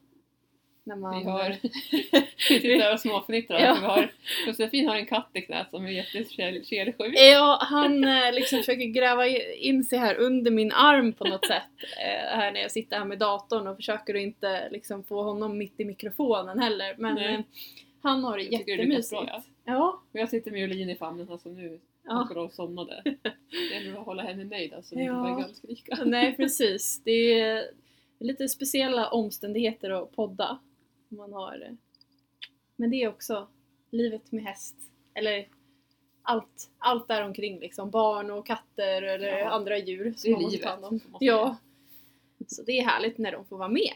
När 0.86 0.96
man, 0.96 1.18
Vi 1.18 1.24
har 1.24 1.56
sitter 2.48 2.92
och 2.92 3.00
småfnittrar. 3.00 3.58
Ja. 3.58 3.64
Ja. 3.66 3.74
Vi 3.80 3.80
har, 3.86 4.10
Josefin 4.46 4.88
har 4.88 4.96
en 4.96 5.06
katt 5.06 5.30
i 5.32 5.40
knät 5.40 5.70
som 5.70 5.86
är 5.86 5.90
jättekelsjuk. 5.90 7.14
Ja, 7.14 7.58
han 7.62 8.04
eh, 8.04 8.32
liksom 8.32 8.58
försöker 8.58 8.84
gräva 8.84 9.26
in 9.56 9.84
sig 9.84 9.98
här 9.98 10.14
under 10.14 10.50
min 10.50 10.72
arm 10.72 11.12
på 11.12 11.24
något 11.24 11.46
sätt. 11.46 11.62
Eh, 11.98 12.36
här 12.38 12.52
när 12.52 12.60
jag 12.60 12.70
sitter 12.70 12.98
här 12.98 13.04
med 13.04 13.18
datorn 13.18 13.66
och 13.66 13.76
försöker 13.76 14.14
att 14.14 14.20
inte 14.20 14.68
liksom 14.70 15.04
få 15.04 15.22
honom 15.22 15.58
mitt 15.58 15.80
i 15.80 15.84
mikrofonen 15.84 16.58
heller. 16.58 16.94
Men 16.98 17.14
Nej. 17.14 17.34
eh, 17.34 17.40
han 18.02 18.24
har 18.24 18.36
det 18.38 18.42
Jag 18.44 18.50
tycker 18.60 18.76
det 18.76 18.82
jättemysigt. 18.82 19.10
bra, 19.10 19.42
ja. 19.64 20.02
Och 20.12 20.18
jag 20.20 20.28
sitter 20.28 20.50
med 20.50 20.60
Jolin 20.60 20.90
i 20.90 20.94
famnen 20.96 21.28
alltså 21.30 21.48
nu. 21.48 21.80
Ja. 22.06 22.28
Och 22.36 22.52
somnade. 22.52 23.02
Det 23.50 23.74
gäller 23.74 23.98
att 24.00 24.06
hålla 24.06 24.22
henne 24.22 24.44
nöjd 24.44 24.74
alltså. 24.74 24.94
Inte 24.94 25.04
Ja. 25.04 25.14
börja 25.22 25.34
gallskrika. 25.34 25.98
Nej 26.04 26.36
precis. 26.36 27.02
Det 27.04 27.40
är 27.40 27.64
lite 28.20 28.48
speciella 28.48 29.08
omständigheter 29.08 29.90
att 29.90 30.16
podda. 30.16 30.58
Man 31.16 31.32
har. 31.32 31.76
Men 32.76 32.90
det 32.90 32.96
är 32.96 33.08
också 33.08 33.48
livet 33.90 34.32
med 34.32 34.44
häst. 34.44 34.76
Eller 35.14 35.48
allt, 36.22 36.70
allt 36.78 37.08
där 37.08 37.24
omkring 37.24 37.60
liksom. 37.60 37.90
Barn 37.90 38.30
och 38.30 38.46
katter 38.46 39.02
eller 39.02 39.38
Ja. 39.38 39.48
andra 39.50 39.78
djur 39.78 40.14
som 40.16 40.32
man 40.32 40.42
måste 40.42 40.58
ta 40.58 40.68
hand 40.70 40.84
om. 40.84 41.00
Ja. 41.20 41.56
Så 42.46 42.62
det 42.62 42.72
är 42.78 42.84
härligt 42.84 43.18
när 43.18 43.32
de 43.32 43.44
får 43.44 43.58
vara 43.58 43.68
med. 43.68 43.92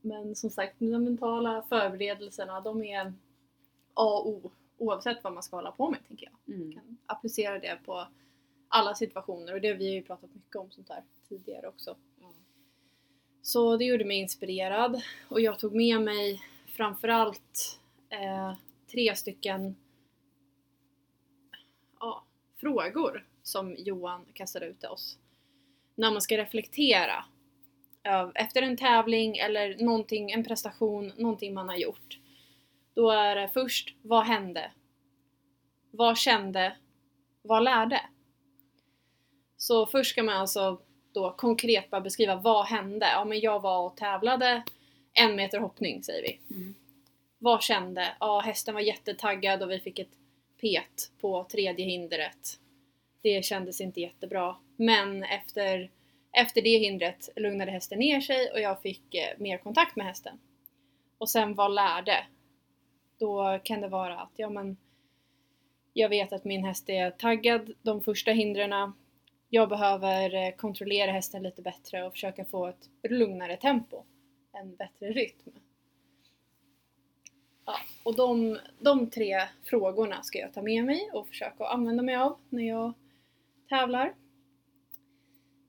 Men 0.00 0.34
som 0.36 0.50
sagt, 0.50 0.74
de 0.78 1.04
mentala 1.04 1.62
förberedelserna 1.62 2.60
de 2.60 2.84
är 2.84 3.12
A 3.94 4.18
och 4.18 4.28
O 4.28 4.50
oavsett 4.78 5.24
vad 5.24 5.32
man 5.32 5.42
ska 5.42 5.56
hålla 5.56 5.72
på 5.72 5.90
med 5.90 5.98
tänker 6.08 6.30
jag. 6.44 6.56
Mm. 6.56 6.72
kan 6.72 6.96
applicera 7.06 7.58
det 7.58 7.78
på 7.84 8.06
alla 8.68 8.94
situationer 8.94 9.54
och 9.54 9.60
det 9.60 9.72
vi 9.74 9.86
har 9.88 9.94
ju 9.94 10.02
pratat 10.02 10.34
mycket 10.34 10.56
om 10.56 10.70
sånt 10.70 10.88
här 10.88 11.02
tidigare 11.28 11.68
också. 11.68 11.96
Så 13.48 13.76
det 13.76 13.84
gjorde 13.84 14.04
mig 14.04 14.16
inspirerad 14.16 15.02
och 15.28 15.40
jag 15.40 15.58
tog 15.58 15.74
med 15.74 16.00
mig 16.00 16.42
framförallt 16.66 17.80
eh, 18.10 18.52
tre 18.92 19.16
stycken 19.16 19.76
ja, 22.00 22.24
frågor 22.60 23.26
som 23.42 23.74
Johan 23.78 24.26
kastade 24.32 24.66
ut 24.66 24.80
till 24.80 24.88
oss. 24.88 25.18
När 25.94 26.10
man 26.10 26.22
ska 26.22 26.36
reflektera 26.36 27.24
eh, 28.02 28.30
efter 28.34 28.62
en 28.62 28.76
tävling 28.76 29.36
eller 29.36 29.84
någonting, 29.84 30.30
en 30.30 30.44
prestation, 30.44 31.12
någonting 31.16 31.54
man 31.54 31.68
har 31.68 31.76
gjort. 31.76 32.18
Då 32.94 33.10
är 33.10 33.36
det 33.36 33.50
först, 33.54 33.94
vad 34.02 34.24
hände? 34.24 34.72
Vad 35.90 36.18
kände? 36.18 36.76
Vad 37.42 37.62
lärde? 37.62 38.00
Så 39.56 39.86
först 39.86 40.10
ska 40.10 40.22
man 40.22 40.36
alltså 40.36 40.80
då 41.18 41.30
konkret 41.36 41.90
bara 41.90 42.00
beskriva 42.00 42.36
vad 42.36 42.66
hände? 42.66 43.06
Ja 43.06 43.24
men 43.24 43.40
jag 43.40 43.60
var 43.60 43.86
och 43.86 43.96
tävlade 43.96 44.62
en 45.12 45.36
meter 45.36 45.58
hoppning 45.58 46.02
säger 46.02 46.22
vi. 46.22 46.54
Mm. 46.54 46.74
Vad 47.38 47.62
kände? 47.62 48.16
Ja 48.20 48.40
hästen 48.40 48.74
var 48.74 48.80
jättetaggad 48.80 49.62
och 49.62 49.70
vi 49.70 49.80
fick 49.80 49.98
ett 49.98 50.16
pet 50.60 51.10
på 51.20 51.44
tredje 51.44 51.84
hindret. 51.84 52.60
Det 53.22 53.44
kändes 53.44 53.80
inte 53.80 54.00
jättebra. 54.00 54.56
Men 54.76 55.24
efter, 55.24 55.90
efter 56.32 56.62
det 56.62 56.78
hindret 56.78 57.28
lugnade 57.36 57.70
hästen 57.70 57.98
ner 57.98 58.20
sig 58.20 58.50
och 58.50 58.60
jag 58.60 58.82
fick 58.82 59.14
eh, 59.14 59.38
mer 59.38 59.58
kontakt 59.58 59.96
med 59.96 60.06
hästen. 60.06 60.38
Och 61.18 61.30
sen 61.30 61.54
vad 61.54 61.74
lärde? 61.74 62.26
Då 63.18 63.60
kan 63.64 63.80
det 63.80 63.88
vara 63.88 64.18
att 64.18 64.32
ja 64.36 64.50
men 64.50 64.76
jag 65.92 66.08
vet 66.08 66.32
att 66.32 66.44
min 66.44 66.64
häst 66.64 66.88
är 66.88 67.10
taggad 67.10 67.72
de 67.82 68.00
första 68.00 68.30
hindren. 68.30 68.92
Jag 69.50 69.68
behöver 69.68 70.34
eh, 70.34 70.54
kontrollera 70.54 71.12
hästen 71.12 71.42
lite 71.42 71.62
bättre 71.62 72.06
och 72.06 72.12
försöka 72.12 72.44
få 72.44 72.66
ett 72.66 72.90
lugnare 73.10 73.56
tempo. 73.56 74.04
En 74.52 74.76
bättre 74.76 75.12
rytm. 75.12 75.52
Ja, 77.64 77.74
och 78.02 78.16
de, 78.16 78.58
de 78.78 79.10
tre 79.10 79.42
frågorna 79.64 80.22
ska 80.22 80.38
jag 80.38 80.54
ta 80.54 80.62
med 80.62 80.84
mig 80.84 81.10
och 81.12 81.28
försöka 81.28 81.66
använda 81.66 82.02
mig 82.02 82.16
av 82.16 82.36
när 82.48 82.62
jag 82.62 82.92
tävlar. 83.68 84.14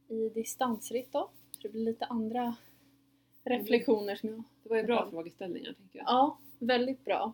I 0.07 0.29
distansritt 0.29 1.12
då. 1.12 1.29
Så 1.51 1.59
det 1.62 1.69
blir 1.69 1.86
lite 1.86 2.05
andra 2.05 2.55
reflektioner 3.43 4.15
som 4.15 4.29
jag... 4.29 4.43
Det 4.63 4.69
var 4.69 4.77
ju 4.77 4.83
bra 4.83 5.09
frågeställningar 5.09 5.74
tänker 5.74 6.00
jag. 6.00 6.07
Ja, 6.07 6.38
väldigt 6.59 7.05
bra. 7.05 7.33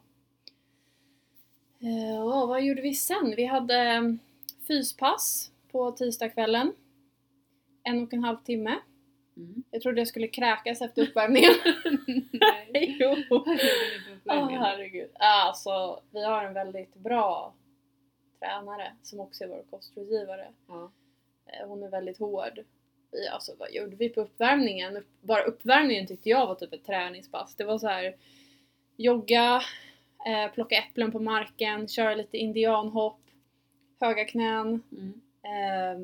Eh, 1.79 2.15
ja, 2.15 2.45
vad 2.45 2.63
gjorde 2.63 2.81
vi 2.81 2.93
sen? 2.93 3.33
Vi 3.37 3.45
hade 3.45 3.75
mm, 3.75 4.19
fyspass 4.67 5.51
på 5.75 5.91
tisdagskvällen. 5.91 6.73
En 7.83 8.03
och 8.03 8.13
en 8.13 8.23
halv 8.23 8.37
timme. 8.37 8.79
Mm. 9.37 9.63
Jag 9.71 9.81
trodde 9.81 10.01
jag 10.01 10.07
skulle 10.07 10.27
kräkas 10.27 10.81
efter 10.81 11.01
uppvärmningen. 11.01 11.51
Nej. 12.31 12.97
jo! 12.99 13.15
Uppvärmningen? 13.35 14.61
herregud. 14.61 15.09
Alltså, 15.19 16.01
vi 16.11 16.25
har 16.25 16.43
en 16.45 16.53
väldigt 16.53 16.95
bra 16.95 17.55
tränare 18.39 18.93
som 19.03 19.19
också 19.19 19.43
är 19.43 19.47
vår 19.47 19.63
kostrådgivare. 19.69 20.47
Ja. 20.67 20.91
Eh, 21.45 21.67
Hon 21.67 21.83
är 21.83 21.89
väldigt 21.89 22.17
hård. 22.19 22.59
Vi, 23.11 23.27
alltså 23.27 23.55
vad 23.59 23.71
gjorde 23.71 23.95
vi 23.95 24.09
på 24.09 24.21
uppvärmningen? 24.21 24.97
Upp, 24.97 25.07
bara 25.21 25.43
uppvärmningen 25.43 26.07
tyckte 26.07 26.29
jag 26.29 26.47
var 26.47 26.55
typ 26.55 26.73
ett 26.73 26.85
träningspass. 26.85 27.55
Det 27.55 27.63
var 27.63 27.77
så 27.77 27.87
här 27.87 28.15
jogga, 28.97 29.61
eh, 30.27 30.53
plocka 30.53 30.75
äpplen 30.75 31.11
på 31.11 31.19
marken, 31.19 31.87
köra 31.87 32.15
lite 32.15 32.37
indianhopp, 32.37 33.21
höga 33.99 34.25
knän. 34.25 34.83
Mm. 34.91 35.21
Eh, 35.45 35.99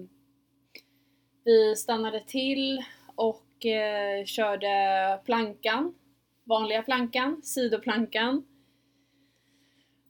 vi 1.44 1.76
stannade 1.76 2.24
till 2.28 2.84
och 3.16 3.66
eh, 3.66 4.26
körde 4.26 5.20
plankan, 5.26 5.96
vanliga 6.44 6.84
plankan, 6.84 7.42
sidoplankan. 7.44 8.46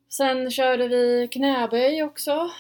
Sen 0.10 0.52
körde 0.52 0.88
vi 0.88 1.28
knäböj 1.32 2.04
också. 2.04 2.52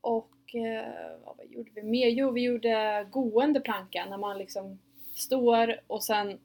Och 0.00 0.54
eh, 0.54 1.20
vad 1.24 1.46
gjorde 1.50 1.70
vi 1.74 1.82
mer? 1.82 2.08
Jo, 2.08 2.30
vi 2.30 2.42
gjorde 2.42 3.06
gående 3.10 3.60
planka 3.60 4.06
när 4.10 4.18
man 4.18 4.38
liksom 4.38 4.78
står 5.14 5.80
och 5.86 6.04
sen 6.04 6.38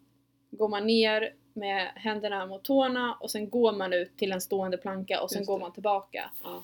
går 0.51 0.67
man 0.67 0.87
ner 0.87 1.33
med 1.53 1.91
händerna 1.95 2.45
mot 2.45 2.63
tårna 2.63 3.17
och 3.19 3.31
sen 3.31 3.49
går 3.49 3.71
man 3.71 3.93
ut 3.93 4.17
till 4.17 4.31
en 4.31 4.41
stående 4.41 4.77
planka 4.77 5.21
och 5.21 5.31
sen 5.31 5.45
går 5.45 5.59
man 5.59 5.73
tillbaka. 5.73 6.31
Ja. 6.43 6.63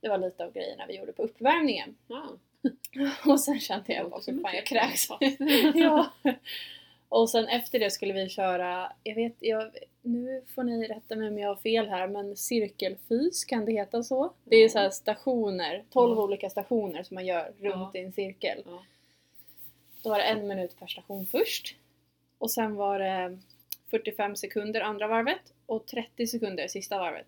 Det 0.00 0.08
var 0.08 0.18
lite 0.18 0.44
av 0.44 0.52
grejerna 0.52 0.86
vi 0.86 0.96
gjorde 0.98 1.12
på 1.12 1.22
uppvärmningen. 1.22 1.96
Ja. 2.08 2.28
Och 3.32 3.40
sen 3.40 3.60
kände 3.60 3.92
jag 3.92 4.10
bara, 4.10 4.20
fan 4.20 4.54
jag 4.54 4.66
kräks. 4.66 5.08
ja. 5.74 6.10
Och 7.08 7.30
sen 7.30 7.48
efter 7.48 7.78
det 7.78 7.90
skulle 7.90 8.12
vi 8.12 8.28
köra, 8.28 8.92
jag 9.02 9.14
vet, 9.14 9.34
jag, 9.40 9.70
nu 10.02 10.42
får 10.54 10.62
ni 10.62 10.86
rätta 10.88 11.16
mig 11.16 11.28
om 11.28 11.38
jag 11.38 11.48
har 11.48 11.56
fel 11.56 11.88
här, 11.88 12.08
men 12.08 12.36
cirkelfys, 12.36 13.44
kan 13.44 13.64
det 13.64 13.72
heta 13.72 14.02
så? 14.02 14.32
Det 14.44 14.56
är 14.56 14.62
Ja. 14.62 14.68
så 14.68 14.78
här 14.78 14.90
stationer, 14.90 15.84
12 15.90 16.16
Ja. 16.16 16.22
olika 16.22 16.50
stationer 16.50 17.02
som 17.02 17.14
man 17.14 17.26
gör 17.26 17.44
runt 17.60 17.90
Ja. 17.94 18.00
i 18.00 18.04
en 18.04 18.12
cirkel. 18.12 18.62
Ja. 18.66 18.84
Då 20.02 20.10
var 20.10 20.18
det 20.18 20.24
en 20.24 20.46
minut 20.46 20.78
per 20.78 20.86
station 20.86 21.26
först. 21.26 21.76
Och 22.38 22.50
sen 22.50 22.74
var 22.74 22.98
det 22.98 23.38
45 23.90 24.36
sekunder 24.36 24.80
andra 24.80 25.06
varvet 25.06 25.52
och 25.66 25.86
30 25.86 26.26
sekunder 26.26 26.68
sista 26.68 26.98
varvet. 26.98 27.26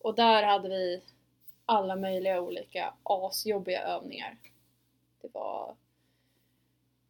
Och 0.00 0.14
där 0.14 0.42
hade 0.42 0.68
vi 0.68 1.02
alla 1.66 1.96
möjliga 1.96 2.40
olika 2.40 2.94
asjobbiga 3.02 3.82
övningar. 3.82 4.36
Det 5.20 5.28
var... 5.34 5.74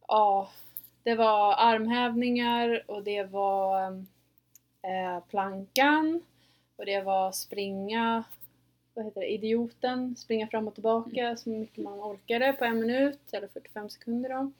Ja, 0.07 0.49
det 1.03 1.15
var 1.15 1.55
armhävningar 1.57 2.83
och 2.87 3.03
det 3.03 3.23
var 3.23 3.91
eh, 4.81 5.19
plankan 5.29 6.21
och 6.75 6.85
det 6.85 7.01
var 7.01 7.31
springa, 7.31 8.23
vad 8.93 9.05
heter 9.05 9.21
det, 9.21 9.33
idioten, 9.33 10.15
springa 10.15 10.47
fram 10.47 10.67
och 10.67 10.73
tillbaka 10.73 11.37
så 11.37 11.49
mycket 11.49 11.83
man 11.83 11.99
orkade 11.99 12.53
på 12.53 12.65
en 12.65 12.79
minut 12.79 13.33
eller 13.33 13.47
45 13.47 13.89
sekunder 13.89 14.29
då. 14.29 14.51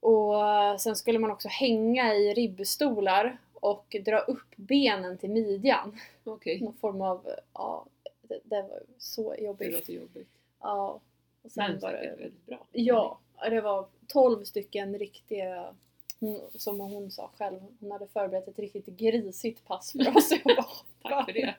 Och 0.00 0.48
eh, 0.48 0.76
sen 0.76 0.96
skulle 0.96 1.18
man 1.18 1.30
också 1.30 1.48
hänga 1.48 2.14
i 2.14 2.34
ribbstolar 2.34 3.38
och 3.62 3.96
dra 4.04 4.18
upp 4.18 4.56
benen 4.56 5.18
till 5.18 5.30
midjan. 5.30 5.96
Okej, 6.24 6.60
Någon 6.60 6.74
form 6.74 7.00
av, 7.02 7.28
ja, 7.54 7.86
det, 8.22 8.38
det 8.44 8.62
var 8.62 8.82
så 8.98 9.32
det 9.34 9.42
jobbigt. 9.44 9.72
låter 9.72 9.92
jobbigt. 9.92 10.28
Ja. 10.60 11.00
Och 11.42 11.50
sen 11.50 11.70
Men 11.70 11.80
var 11.80 11.92
det, 11.92 12.16
väldigt 12.20 12.46
bra. 12.46 12.66
ja, 12.72 13.20
det 13.50 13.60
var 13.60 13.86
12 14.08 14.44
stycken 14.44 14.98
riktiga, 14.98 15.74
hon, 16.20 16.40
som 16.54 16.80
hon 16.80 17.10
sa 17.10 17.30
själv, 17.38 17.60
hon 17.80 17.90
hade 17.90 18.06
förberett 18.06 18.48
ett 18.48 18.58
riktigt 18.58 18.86
grisigt 18.86 19.64
pass 19.64 19.92
för 19.92 20.16
oss. 20.16 20.30
Jag 20.44 20.56
bara, 20.56 20.66
Tack 21.02 21.24
för 21.26 21.32
det. 21.32 21.54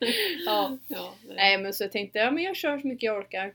Ja. 0.45 0.77
Ja, 0.87 1.13
nej. 1.27 1.35
Nej 1.35 1.57
men 1.57 1.73
så 1.73 1.83
jag 1.83 1.91
tänkte, 1.91 2.19
ja 2.19 2.31
men 2.31 2.43
jag 2.43 2.55
kör 2.55 2.77
så 2.79 2.87
mycket 2.87 3.03
jag 3.03 3.17
orkar. 3.17 3.53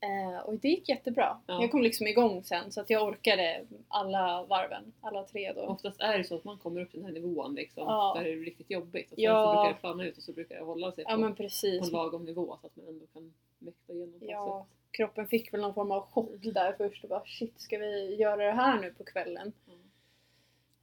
Eh, 0.00 0.38
och 0.40 0.54
det 0.58 0.68
gick 0.68 0.88
jättebra. 0.88 1.40
Ja. 1.46 1.60
Jag 1.62 1.70
kom 1.70 1.82
liksom 1.82 2.06
igång 2.06 2.44
sen 2.44 2.72
så 2.72 2.80
att 2.80 2.90
jag 2.90 3.08
orkade 3.08 3.64
alla 3.88 4.42
varven, 4.48 4.92
alla 5.00 5.22
tre 5.24 5.52
då. 5.52 5.60
Oftast 5.62 6.00
är 6.00 6.18
det 6.18 6.24
så 6.24 6.36
att 6.36 6.44
man 6.44 6.58
kommer 6.58 6.80
upp 6.80 6.90
till 6.90 6.98
den 7.02 7.06
här 7.06 7.20
nivån 7.20 7.54
liksom, 7.54 7.82
Ja. 7.86 8.12
där 8.16 8.24
det 8.24 8.32
är 8.32 8.36
riktigt 8.36 8.70
jobbigt. 8.70 9.10
Och 9.12 9.16
sen 9.16 9.24
Ja. 9.24 9.44
så 9.46 9.52
brukar 9.62 9.74
det 9.74 9.80
plana 9.80 10.04
ut 10.04 10.16
och 10.16 10.22
så 10.22 10.32
brukar 10.32 10.54
det 10.56 10.64
hålla 10.64 10.92
sig 10.92 11.04
Ja 11.08 11.14
på, 11.14 11.20
men 11.20 11.34
på 11.34 11.42
en 11.42 11.88
lagom 11.90 12.24
nivå 12.24 12.58
så 12.60 12.66
att 12.66 12.76
man 12.76 12.88
ändå 12.88 13.06
kan 13.06 13.34
mäkta 13.58 13.92
igenom. 13.92 14.18
Ja, 14.20 14.66
kroppen 14.90 15.28
fick 15.28 15.52
väl 15.52 15.60
någon 15.60 15.74
form 15.74 15.90
av 15.90 16.00
chock 16.00 16.30
där 16.42 16.72
först 16.78 17.02
och 17.04 17.10
bara 17.10 17.24
shit, 17.26 17.60
ska 17.60 17.78
vi 17.78 18.14
göra 18.14 18.44
det 18.44 18.52
här 18.52 18.80
nu 18.80 18.90
på 18.90 19.04
kvällen? 19.04 19.52
Mm. 19.66 19.78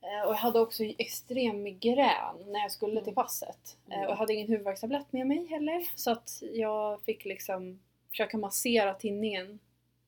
Eh, 0.02 0.28
och 0.28 0.32
jag 0.34 0.38
hade 0.38 0.60
också 0.60 0.84
extrem 0.84 1.64
migrän 1.64 2.36
när 2.46 2.60
jag 2.60 2.72
skulle 2.72 3.02
till 3.04 3.14
passet. 3.16 3.78
Eh, 3.90 3.94
Mm. 3.96 4.06
och 4.06 4.12
jag 4.12 4.16
hade 4.18 4.34
ingen 4.34 4.48
huvudvärkstablett 4.48 5.12
med 5.14 5.28
mig 5.28 5.46
heller. 5.46 5.88
Så 5.96 6.12
att 6.12 6.30
jag 6.54 7.02
fick 7.02 7.26
liksom 7.26 7.80
försöka 8.16 8.38
massera 8.38 8.94
tinningen. 8.94 9.60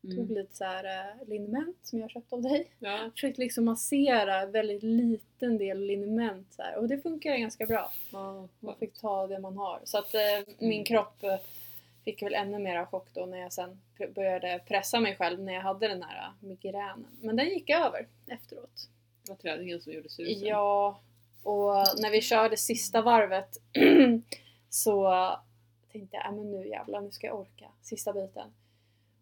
Tog 0.01 0.13
Mm. 0.19 0.33
lite 0.35 0.55
så 0.55 0.63
här 0.63 0.83
eh, 0.83 1.27
liniment 1.27 1.77
som 1.81 1.99
jag 1.99 2.11
köpt 2.11 2.33
av 2.33 2.41
dig. 2.41 2.71
Ja, 2.79 3.09
Försökte 3.13 3.41
liksom 3.41 3.65
massera 3.65 4.45
väldigt 4.45 4.83
liten 4.83 5.57
del 5.57 5.79
liniment 5.85 6.53
så 6.53 6.61
här. 6.61 6.75
Och 6.77 6.87
det 6.87 6.97
funkar 7.01 7.35
ganska 7.37 7.65
bra. 7.65 7.91
ja, 8.11 8.47
Man 8.59 8.75
fick 8.79 8.93
ta 9.01 9.27
det 9.27 9.39
man 9.39 9.57
har. 9.57 9.81
Så 9.83 9.97
att 9.97 10.13
eh, 10.13 10.21
min 10.59 10.71
Mm. 10.71 10.83
kropp 10.85 11.23
eh, 11.23 11.35
fick 12.05 12.21
väl 12.23 12.33
ännu 12.33 12.59
mer 12.59 12.85
chock 12.85 13.07
då 13.13 13.25
när 13.25 13.37
jag 13.37 13.53
sen 13.53 13.81
började 14.15 14.59
pressa 14.67 14.99
mig 14.99 15.15
själv 15.15 15.39
när 15.39 15.53
jag 15.53 15.61
hade 15.61 15.87
den 15.87 16.03
här 16.03 16.31
migränen. 16.39 17.05
Men 17.21 17.35
den 17.35 17.49
gick 17.49 17.69
över 17.69 18.07
efteråt. 18.27 18.89
det 19.23 19.29
var 19.31 19.37
träningen 19.37 19.81
som 19.81 19.93
gjorde 19.93 20.09
susen. 20.09 20.47
Ja, 20.47 20.99
och 21.43 21.73
när 22.01 22.11
vi 22.11 22.21
körde 22.21 22.57
sista 22.57 23.01
varvet 23.01 23.49
så 24.69 25.07
tänkte 25.99 26.17
jag, 26.17 26.25
äh, 26.25 26.31
men 26.31 26.51
nu 26.51 26.67
jävlar, 26.67 27.01
nu 27.01 27.11
ska 27.11 27.27
jag 27.27 27.39
orka. 27.39 27.65
Sista 27.81 28.13
biten. 28.13 28.53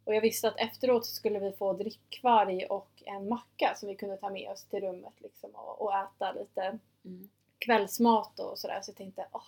Och 0.03 0.15
jag 0.15 0.21
visste 0.21 0.47
att 0.47 0.57
efteråt 0.59 1.05
skulle 1.05 1.39
vi 1.39 1.51
få 1.51 1.73
drickkvarg 1.73 2.65
och 2.65 2.89
en 3.05 3.29
macka 3.29 3.73
som 3.75 3.89
vi 3.89 3.95
kunde 3.95 4.17
ta 4.17 4.29
med 4.29 4.49
oss 4.49 4.63
till 4.63 4.81
rummet 4.81 5.13
liksom 5.17 5.49
och, 5.53 5.81
och 5.81 5.93
äta 5.95 6.31
lite 6.31 6.79
Mm. 7.05 7.29
kvällsmat 7.57 8.39
och 8.39 8.59
sådär. 8.59 8.79
Så 8.81 8.89
jag 8.91 8.95
tänkte, 8.97 9.25
åh, 9.31 9.41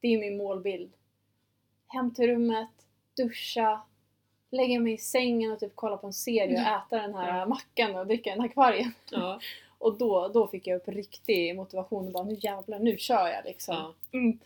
det 0.00 0.08
är 0.14 0.18
min 0.18 0.36
målbild. 0.36 0.92
Hem 1.86 2.14
till 2.14 2.26
rummet, 2.26 2.68
duscha, 3.16 3.80
lägga 4.50 4.80
mig 4.80 4.92
i 4.92 4.98
sängen 4.98 5.52
och 5.52 5.60
typ 5.60 5.72
kolla 5.74 5.96
på 5.96 6.06
en 6.06 6.12
serie 6.12 6.54
och 6.54 6.68
äta 6.86 7.02
den 7.06 7.14
här 7.14 7.46
mackan 7.46 7.96
och 7.96 8.06
dricka 8.06 8.30
den 8.30 8.40
här 8.40 8.48
kvargen. 8.48 8.92
Ja, 9.10 9.40
Och 9.78 9.98
då, 9.98 10.28
då 10.28 10.46
fick 10.46 10.66
jag 10.66 10.76
upp 10.76 10.88
riktig 10.88 11.56
motivation 11.56 12.06
och 12.06 12.12
bara 12.12 12.24
nu 12.24 12.36
jävlar, 12.40 12.78
nu 12.78 12.98
kör 12.98 13.28
jag 13.28 13.44
liksom. 13.44 13.74
ja, 13.74 13.94
Mm. 14.18 14.38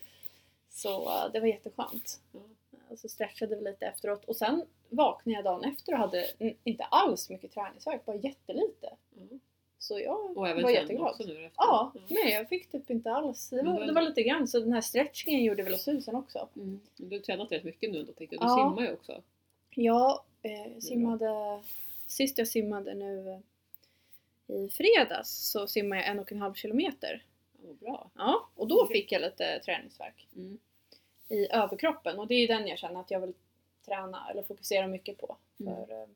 Så 0.71 1.09
eh, 1.09 1.33
det 1.33 1.41
var 1.41 1.47
jätteskönt. 1.47 2.21
ja. 2.33 2.41
Och 2.89 2.99
så 2.99 3.09
stretchade 3.09 3.57
vi 3.57 3.63
lite 3.65 3.87
efteråt 3.87 4.25
och 4.25 4.37
sen 4.37 4.65
vaknade 4.89 5.37
jag 5.37 5.45
dagen 5.45 5.65
efter 5.65 5.93
och 5.93 5.99
hade 5.99 6.27
inte 6.65 6.85
alls 6.85 7.31
mycket 7.31 7.53
träningsvärk, 7.53 8.05
bara 8.07 8.17
jättelite. 8.17 8.97
ja. 9.15 9.39
Så 9.79 10.01
jag 10.01 10.37
Och 10.39 10.49
även 10.49 10.63
var 10.63 10.71
jätteglad. 10.71 11.09
också 11.11 11.23
nu 11.23 11.33
efter. 11.33 11.53
Ja, 11.57 11.93
nej 12.09 12.33
jag 12.33 12.49
fick 12.49 12.71
typ 12.71 12.91
inte 12.91 13.11
alls. 13.13 13.49
Det 13.51 13.63
var, 13.63 13.87
det 13.87 13.93
var 13.93 14.03
lite 14.03 14.23
grann 14.23 14.49
så 14.49 14.61
den 14.61 14.73
här 14.73 14.81
stretchingen 14.81 15.45
gjorde 15.45 15.63
väl 15.63 15.79
susen 15.79 16.15
också. 16.15 16.49
Mm. 16.57 16.81
Du 16.97 17.17
har 17.17 17.23
tränat 17.23 17.53
rätt 17.53 17.65
mycket 17.65 17.91
nu 17.93 17.99
ändå 18.01 18.13
tänker 18.13 18.37
jag. 18.37 18.43
Du 18.43 18.47
Ja. 18.51 18.57
simmar 18.77 18.89
ju 18.89 18.95
också. 18.95 19.23
Jag 19.71 20.21
eh, 20.43 20.79
simmade, 20.81 21.63
sist 22.07 22.39
jag 22.39 22.49
simmade 22.49 22.95
nu 22.95 23.31
eh, 24.49 24.55
i 24.57 24.69
fredags 24.69 25.51
så 25.51 25.67
simmade 25.67 26.01
jag 26.03 26.11
en 26.11 26.19
och 26.19 26.33
en 26.33 26.39
halv 26.39 26.55
kilometer. 26.55 27.25
Ja, 27.63 27.67
vad 27.69 27.77
bra. 27.77 28.11
Ja, 28.15 28.49
och 28.55 28.69
då 28.69 28.83
Okej. 28.85 29.01
fick 29.03 29.13
jag 29.13 29.23
lite 29.23 29.61
träningsvärk 29.65 30.27
Mm. 30.37 30.59
i 31.29 31.49
överkroppen 31.53 32.19
och 32.19 32.27
det 32.27 32.35
är 32.35 32.41
ju 32.41 32.47
den 32.47 32.67
jag 32.69 32.79
känner 32.79 33.01
att 33.01 33.11
jag 33.11 33.21
vill 33.21 33.35
träna 33.87 34.31
eller 34.31 34.43
fokusera 34.43 34.87
mycket 34.87 35.19
på. 35.19 35.37
Mm. 35.61 35.75
För 35.75 35.93
eh, 36.03 36.07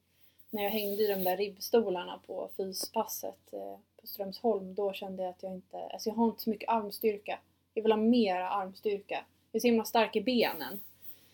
när 0.51 0.63
jag 0.63 0.71
hängde 0.71 1.03
i 1.03 1.07
de 1.07 1.25
där 1.25 1.37
ribbstolarna 1.37 2.21
på 2.27 2.51
fyspasset 2.57 3.53
eh, 3.53 3.77
på 4.01 4.07
Strömsholm 4.07 4.75
då 4.75 4.93
kände 4.93 5.23
jag 5.23 5.31
att 5.31 5.43
jag 5.43 5.53
inte, 5.53 5.79
alltså 5.79 6.09
jag 6.09 6.15
har 6.17 6.27
inte 6.27 6.43
så 6.43 6.51
mycket 6.51 6.69
armstyrka. 6.69 7.39
Jag 7.75 7.83
vill 7.83 7.93
ha 7.93 7.97
mera 7.97 8.49
armstyrka. 8.49 9.25
Jag 9.51 9.59
är 9.59 9.61
så 9.61 9.67
himla 9.67 9.85
stark 9.85 10.17
i 10.17 10.21
benen. 10.21 10.81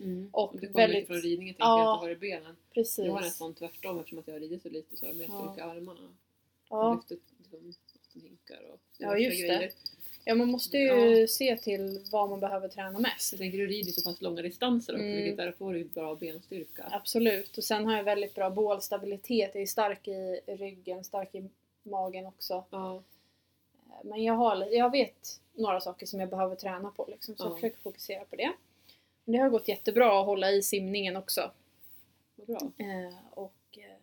Mm. 0.01 0.31
Och 0.33 0.53
det 0.53 0.59
kommer 0.67 0.73
väldigt- 0.81 0.97
lite 0.97 1.07
från 1.07 1.21
ridningen 1.23 1.55
tänker 1.55 1.65
Ja. 1.69 1.79
jag 1.85 1.95
att 1.95 2.01
du 2.01 2.07
har 2.07 2.11
i 2.11 2.17
benen. 2.17 2.57
Precis. 2.75 3.05
Jag 3.07 3.13
har 3.13 3.21
nästan 3.21 3.55
tvärtom 3.55 3.99
eftersom 3.99 4.19
att 4.19 4.27
jag 4.27 4.35
har 4.35 4.41
ridit 4.41 4.63
så 4.63 4.69
lite 4.69 4.97
så 4.97 5.05
jag 5.05 5.13
har 5.13 5.19
mer 5.19 5.27
Ja. 5.29 5.53
styrka 5.55 5.69
i 5.69 5.71
armarna. 5.79 6.15
ja. 6.71 6.95
Lyfter 6.95 7.17
liksom, 7.47 7.75
hinkar 8.23 8.71
och 8.73 8.81
Ja, 8.99 9.17
just 9.19 9.49
det. 9.49 9.71
Ja, 10.25 10.35
man 10.35 10.49
måste 10.51 10.77
ju 10.77 11.27
se 11.29 11.57
till 11.57 12.01
vad 12.13 12.31
man 12.31 12.41
behöver 12.41 12.69
träna 12.69 12.99
mest. 12.99 13.29
Så 13.29 13.35
jag 13.35 13.41
tänker 13.41 13.59
du 13.59 13.67
rider 13.67 13.93
så 13.93 14.11
pass 14.11 14.21
långa 14.21 14.43
distanser 14.43 14.93
också 14.93 15.03
Mm. 15.05 15.17
vilket 15.17 15.37
där 15.37 15.53
får 15.53 15.75
du 15.75 15.85
bra 15.85 16.15
benstyrka. 16.15 16.89
Absolut. 16.91 17.59
Och 17.59 17.65
sen 17.65 17.85
har 17.87 17.97
jag 17.97 18.05
väldigt 18.05 18.35
bra 18.35 18.51
bålstabilitet. 18.51 19.51
Jag 19.55 19.63
är 19.63 19.67
stark 19.67 20.09
i 20.09 20.41
ryggen, 20.47 21.05
stark 21.05 21.35
i 21.35 21.49
magen 21.83 22.27
också. 22.27 22.65
Ja. 22.71 23.03
Men 24.05 24.23
jag, 24.25 24.35
har, 24.35 24.67
jag 24.73 24.91
vet 24.91 25.41
några 25.55 25.81
saker 25.81 26.07
som 26.07 26.21
jag 26.21 26.29
behöver 26.29 26.57
träna 26.57 26.91
på 26.91 27.07
liksom, 27.11 27.37
så 27.37 27.45
jag 27.45 27.51
Ja. 27.51 27.55
försöker 27.55 27.81
fokusera 27.81 28.25
på 28.25 28.37
det. 28.37 28.53
Men 29.25 29.33
det 29.33 29.39
har 29.39 29.49
gått 29.51 29.69
jättebra 29.69 30.21
att 30.21 30.27
hålla 30.27 30.51
i 30.51 30.63
simningen 30.63 31.17
också. 31.17 31.51
Vad 32.37 32.47
bra. 32.47 32.61
Eh, 32.79 33.15
och 33.31 33.55
eh, 33.79 33.97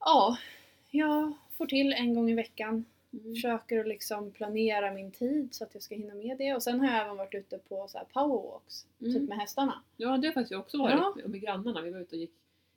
ja, 0.00 0.36
jag 0.90 1.32
får 1.56 1.66
till 1.66 1.92
en 1.92 2.14
gång 2.14 2.30
i 2.30 2.34
veckan. 2.34 2.84
Mm. 3.20 3.34
Försöker 3.34 3.80
att 3.80 3.86
liksom 3.88 4.30
planera 4.30 4.90
min 4.92 5.10
tid 5.10 5.54
så 5.54 5.64
att 5.64 5.74
jag 5.74 5.82
ska 5.82 5.94
hinna 5.94 6.14
med 6.14 6.38
det. 6.38 6.54
Och 6.54 6.62
sen 6.62 6.80
har 6.80 6.86
jag 6.86 7.04
även 7.04 7.16
varit 7.16 7.34
ute 7.34 7.58
på 7.58 7.88
så 7.88 7.98
här 7.98 8.04
powerwalks, 8.12 8.86
Mm. 9.00 9.12
typ 9.14 9.28
med 9.28 9.38
hästarna. 9.38 9.82
Ja, 9.96 10.16
det 10.16 10.26
har 10.28 10.32
faktiskt 10.34 10.50
jag 10.50 10.60
också 10.60 10.78
varit 10.78 10.94
Ja. 10.94 11.12
med, 11.16 11.30
med 11.30 11.40
grannarna. 11.40 11.80
Vi 11.82 11.90
var 11.90 12.00
ute 12.00 12.16
och 12.16 12.20
gick 12.20 12.32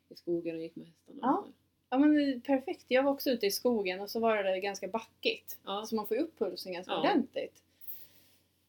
i 0.10 0.16
skogen 0.16 0.56
och 0.56 0.62
gick 0.62 0.76
med 0.76 0.86
hästarna. 0.88 1.20
Ja. 1.22 1.46
Ja 1.90 1.98
men 1.98 2.42
perfekt. 2.42 2.86
Jag 2.88 3.04
var 3.04 3.12
också 3.12 3.30
ute 3.30 3.46
i 3.46 3.52
skogen 3.52 4.00
och 4.02 4.10
så 4.12 4.20
var 4.20 4.44
det 4.44 4.60
ganska 4.60 4.88
backigt. 4.88 5.58
Ja. 5.66 5.86
Så 5.86 5.96
man 5.96 6.08
får 6.08 6.18
ju 6.18 6.24
upp 6.24 6.40
pulsen 6.40 6.74
ganska 6.74 6.92
Ja. 6.94 7.00
ordentligt. 7.00 7.64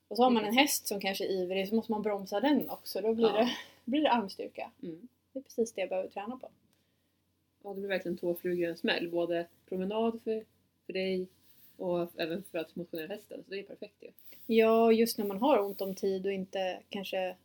Och 0.09 0.17
så 0.17 0.23
har 0.23 0.31
man 0.31 0.45
en 0.45 0.55
häst 0.55 0.87
som 0.89 1.01
kanske 1.01 1.25
är 1.25 1.29
ivrig 1.31 1.69
så 1.69 1.75
måste 1.75 1.93
man 1.93 2.03
bromsa 2.03 2.41
den 2.41 2.71
också. 2.71 3.01
Då 3.01 3.15
blir, 3.15 3.27
Ja. 3.27 3.33
det, 3.39 3.51
blir 3.85 4.01
det 4.03 4.11
armstyrka. 4.11 4.71
Mm. 4.83 5.09
Det 5.33 5.39
är 5.39 5.43
precis 5.43 5.73
det 5.73 5.81
jag 5.81 5.89
behöver 5.89 6.09
träna 6.09 6.37
på. 6.37 6.49
Ja, 7.63 7.71
det 7.75 7.81
blir 7.81 7.89
verkligen 7.89 8.17
två 8.19 8.35
flugor 8.35 8.67
i 8.69 8.71
en 8.71 8.77
smäll. 8.77 9.09
Både 9.11 9.47
promenad 9.69 10.23
för, 10.25 10.45
för 10.87 10.93
dig 10.93 11.27
och 11.81 12.09
även 12.17 12.43
för 12.51 12.59
att 12.59 12.77
motionera 12.77 13.07
hästen. 13.15 13.45
Så 13.45 13.51
det 13.51 13.59
är 13.59 13.63
perfekt 13.63 14.03
ju. 14.03 14.11
Ja, 14.47 14.93
just 14.93 15.19
när 15.19 15.25
man 15.25 15.39
har 15.39 15.59
ont 15.59 15.81
om 15.81 15.95
tid 15.95 16.27
och 16.27 16.33
inte 16.33 16.81
kanske 16.89 17.37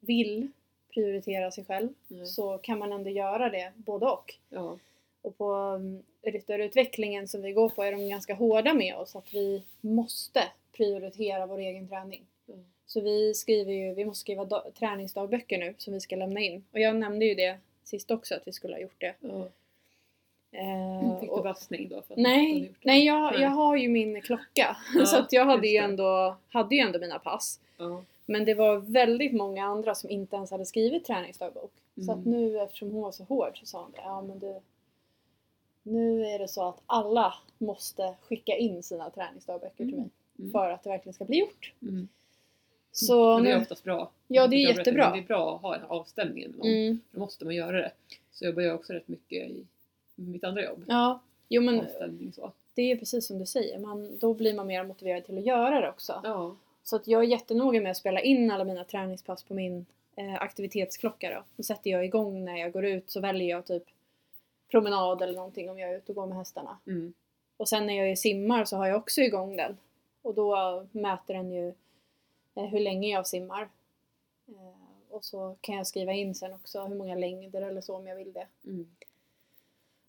vill 0.00 0.48
prioritera 0.94 1.50
sig 1.50 1.64
själv 1.64 1.88
Nej. 2.08 2.26
så 2.26 2.58
kan 2.58 2.78
man 2.78 2.92
ändå 2.92 3.10
göra 3.10 3.50
det 3.50 3.72
både 3.76 4.06
och. 4.06 4.34
Ja. 4.48 4.78
Och 5.22 5.38
på 5.38 5.52
um, 5.54 6.02
ryttarutvecklingen 6.22 7.28
som 7.28 7.42
vi 7.42 7.52
går 7.52 7.68
på 7.68 7.82
är 7.82 7.92
de 7.92 8.08
ganska 8.08 8.34
hårda 8.34 8.74
med 8.74 8.96
oss 8.96 9.16
att 9.16 9.34
vi 9.34 9.62
måste 9.80 10.40
prioritera 10.72 11.46
vår 11.46 11.58
egen 11.58 11.88
träning. 11.88 12.26
Ja. 12.46 12.54
Så 12.86 13.00
vi 13.00 13.34
skriver 13.34 13.72
ju, 13.72 13.94
vi 13.94 14.04
måste 14.04 14.20
skriva 14.20 14.44
da- 14.44 14.70
träningsdagböcker 14.78 15.58
nu 15.58 15.74
som 15.78 15.94
vi 15.94 16.00
ska 16.00 16.16
lämna 16.16 16.40
in. 16.40 16.64
Och 16.72 16.80
jag 16.80 16.96
nämnde 16.96 17.24
ju 17.24 17.34
det 17.34 17.58
sist 17.84 18.10
också 18.10 18.34
att 18.34 18.46
vi 18.46 18.52
skulle 18.52 18.74
ha 18.74 18.80
gjort 18.80 19.00
det. 19.00 19.14
Ja. 19.20 19.48
Eh, 20.52 21.20
Fick 21.20 21.30
och- 21.30 21.36
du 21.38 21.42
bassning 21.42 21.88
då? 21.88 22.02
För 22.02 22.14
att 22.14 22.20
Nej, 22.20 22.58
gjort 22.60 22.68
det? 22.82 22.86
nej 22.88 23.06
jag, 23.06 23.32
Nej. 23.32 23.42
jag 23.42 23.50
har 23.50 23.76
ju 23.76 23.88
min 23.88 24.22
klocka. 24.22 24.76
Ja, 24.94 25.04
så 25.06 25.16
att 25.16 25.32
jag 25.32 25.44
hade 25.44 25.68
ju, 25.68 25.76
ändå, 25.76 26.36
hade 26.48 26.74
ju 26.74 26.80
ändå 26.80 26.98
mina 26.98 27.18
pass. 27.18 27.60
Ja. 27.76 28.02
Men 28.26 28.44
det 28.44 28.54
var 28.54 28.76
väldigt 28.78 29.32
många 29.32 29.64
andra 29.64 29.94
som 29.94 30.10
inte 30.10 30.36
ens 30.36 30.50
hade 30.50 30.66
skrivit 30.66 31.04
träningsdagbok. 31.04 31.72
Så 32.06 32.12
att 32.12 32.18
Mm. 32.26 32.30
nu 32.30 32.60
eftersom 32.60 32.90
hon 32.90 33.02
var 33.02 33.12
så 33.12 33.24
hård 33.24 33.58
så 33.60 33.66
sa 33.66 33.82
hon 33.82 33.90
det, 33.92 34.00
ja 34.04 34.22
men 34.22 34.38
du 34.38 34.60
Nu 35.82 36.24
är 36.26 36.38
det 36.38 36.48
så 36.48 36.68
att 36.68 36.80
alla 36.86 37.34
måste 37.58 38.14
skicka 38.22 38.56
in 38.56 38.82
sina 38.82 39.10
träningsdagböcker 39.10 39.76
till 39.76 39.88
Mm. 39.88 40.00
mig. 40.00 40.08
Mm. 40.38 40.50
För 40.50 40.70
att 40.70 40.82
det 40.82 40.90
verkligen 40.90 41.14
ska 41.14 41.24
bli 41.24 41.38
gjort. 41.38 41.72
Mm. 41.82 42.08
Så 42.92 43.34
Men 43.34 43.44
det 43.44 43.50
är 43.52 43.60
oftast 43.60 43.84
bra. 43.84 44.10
Ja, 44.26 44.46
det 44.46 44.56
är 44.56 44.76
jättebra. 44.76 45.10
Det 45.12 45.18
är 45.18 45.22
bra 45.22 45.54
att 45.56 45.62
ha 45.62 45.72
den 45.72 45.80
här 45.80 45.88
avstämningen 45.88 46.50
med 46.56 46.66
mm, 46.66 47.00
Då 47.10 47.20
måste 47.20 47.44
man 47.44 47.54
göra 47.54 47.76
det. 47.76 47.90
Så 48.32 48.44
jobbar 48.44 48.62
jag 48.62 48.74
också 48.74 48.92
rätt 48.92 49.08
mycket 49.08 49.50
i 49.50 49.66
mitt 50.18 50.44
andra 50.44 50.64
jobb. 50.64 50.84
ja, 50.88 51.20
jo 51.48 51.62
men 51.62 51.86
så. 52.34 52.52
det 52.74 52.92
är 52.92 52.96
precis 52.96 53.26
som 53.26 53.38
du 53.38 53.46
säger. 53.46 53.78
Man, 53.78 54.18
då 54.18 54.34
blir 54.34 54.54
man 54.54 54.66
mer 54.66 54.84
motiverad 54.84 55.24
till 55.24 55.38
att 55.38 55.46
göra 55.46 55.80
det 55.80 55.88
också. 55.88 56.20
Ja. 56.24 56.56
Så 56.82 56.96
att 56.96 57.06
jag 57.06 57.22
är 57.22 57.26
jättenoga 57.26 57.80
med 57.80 57.90
att 57.90 57.96
spela 57.96 58.20
in 58.20 58.50
alla 58.50 58.64
mina 58.64 58.84
träningspass 58.84 59.42
på 59.42 59.54
min 59.54 59.86
eh, 60.16 60.34
aktivitetsklocka 60.34 61.30
då. 61.30 61.44
Då 61.56 61.62
sätter 61.62 61.90
jag 61.90 62.04
igång 62.04 62.44
när 62.44 62.56
jag 62.56 62.72
går 62.72 62.84
ut 62.84 63.10
så 63.10 63.20
väljer 63.20 63.48
jag 63.48 63.66
typ 63.66 63.84
promenad 64.70 65.22
eller 65.22 65.34
någonting 65.34 65.70
om 65.70 65.78
jag 65.78 65.90
är 65.90 65.96
ute 65.96 66.12
och 66.12 66.16
går 66.16 66.26
med 66.26 66.38
hästarna. 66.38 66.78
Mm. 66.86 67.14
Och 67.56 67.68
sen 67.68 67.86
när 67.86 68.06
jag 68.06 68.18
simmar 68.18 68.64
så 68.64 68.76
har 68.76 68.86
jag 68.86 68.96
också 68.96 69.20
igång 69.20 69.56
den. 69.56 69.76
Och 70.22 70.34
då 70.34 70.86
mäter 70.92 71.34
den 71.34 71.52
ju 71.52 71.68
eh, 72.54 72.64
hur 72.64 72.80
länge 72.80 73.08
jag 73.08 73.26
simmar. 73.26 73.68
Eh, 74.48 75.14
och 75.14 75.24
så 75.24 75.56
kan 75.60 75.74
jag 75.74 75.86
skriva 75.86 76.12
in 76.12 76.34
sen 76.34 76.52
också 76.52 76.82
hur 76.82 76.94
många 76.94 77.14
längder 77.14 77.62
eller 77.62 77.80
så 77.80 77.96
om 77.96 78.06
jag 78.06 78.16
vill 78.16 78.32
det. 78.32 78.46
Mm. 78.64 78.88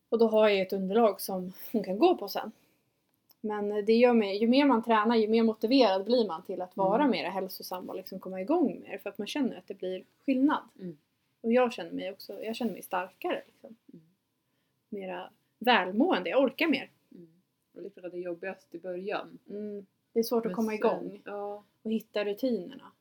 Och 0.09 0.19
då 0.19 0.27
har 0.27 0.49
jag 0.49 0.59
ett 0.61 0.73
underlag 0.73 1.21
som 1.21 1.53
hon 1.71 1.83
kan 1.83 1.99
gå 1.99 2.15
på 2.17 2.27
sen. 2.27 2.51
Men 3.41 3.85
det 3.85 3.93
gör 3.93 4.13
mig, 4.13 4.37
ju 4.37 4.47
mer 4.47 4.65
man 4.65 4.83
tränar 4.83 5.15
ju 5.15 5.27
mer 5.27 5.43
motiverad 5.43 6.05
blir 6.05 6.27
man 6.27 6.43
till 6.43 6.61
att 6.61 6.77
vara 6.77 6.95
Mm. 7.03 7.11
mer 7.11 7.23
hälsosam 7.29 7.89
och 7.89 7.95
liksom 7.95 8.19
komma 8.19 8.41
igång 8.41 8.81
mer 8.81 8.97
för 8.97 9.09
att 9.09 9.17
man 9.17 9.27
känner 9.27 9.57
att 9.57 9.67
det 9.67 9.73
blir 9.73 10.03
skillnad. 10.25 10.63
Mm. 10.79 10.97
Och 11.41 11.53
jag 11.53 11.73
känner 11.73 11.91
mig 11.91 12.11
också, 12.11 12.43
jag 12.43 12.55
känner 12.55 12.71
mig 12.71 12.81
starkare 12.83 13.43
liksom. 13.47 13.75
Mm. 13.93 14.05
Mera 14.89 15.29
välmående, 15.59 16.29
jag 16.29 16.43
orkar 16.43 16.67
mer. 16.67 16.89
Mm. 17.11 17.41
Och 17.73 17.81
det 17.81 17.87
är 17.87 17.89
klart 17.89 18.05
att 18.05 18.11
det 18.11 18.17
är 18.17 18.21
jobbigast 18.21 18.75
i 18.75 18.79
början. 18.79 19.39
Mm. 19.49 19.85
Det 20.13 20.19
är 20.19 20.23
svårt 20.23 20.45
att 20.45 20.49
Men 20.49 20.55
komma 20.55 20.67
sen- 20.71 20.75
igång 20.75 21.21
Ja, 21.25 21.63
och 21.81 21.91
hitta 21.91 22.25
rutinerna. 22.25 22.91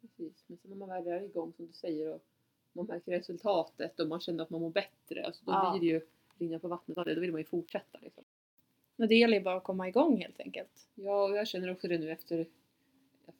precis. 0.00 0.44
Men 0.46 0.58
sen 0.58 0.70
när 0.70 0.76
man 0.76 0.88
väl 0.88 1.06
är 1.06 1.22
igång 1.22 1.52
som 1.56 1.66
du 1.66 1.72
säger 1.72 2.14
och 2.14 2.22
man 2.72 2.86
märker 2.86 3.12
resultatet 3.12 4.00
och 4.00 4.08
man 4.08 4.20
känner 4.20 4.42
att 4.42 4.50
man 4.50 4.60
mår 4.60 4.70
bättre. 4.70 5.26
Alltså 5.26 5.44
då 5.44 5.52
Ja. 5.52 5.70
blir 5.70 5.80
det 5.80 5.94
ju 5.94 6.06
ringa 6.38 6.58
på 6.58 6.68
vattnet 6.68 6.98
av 6.98 7.04
det. 7.04 7.14
Då 7.14 7.20
vill 7.20 7.32
man 7.32 7.40
ju 7.40 7.44
fortsätta. 7.44 7.98
Liksom. 8.02 8.24
Och 8.96 9.08
det 9.08 9.14
gäller 9.14 9.36
ju 9.38 9.42
bara 9.44 9.56
att 9.56 9.64
komma 9.64 9.88
igång 9.88 10.16
helt 10.20 10.40
enkelt. 10.40 10.88
Ja, 10.94 11.24
och 11.24 11.36
jag 11.36 11.48
känner 11.48 11.70
också 11.70 11.88
det 11.88 11.98
nu 11.98 12.10
efter, 12.10 12.46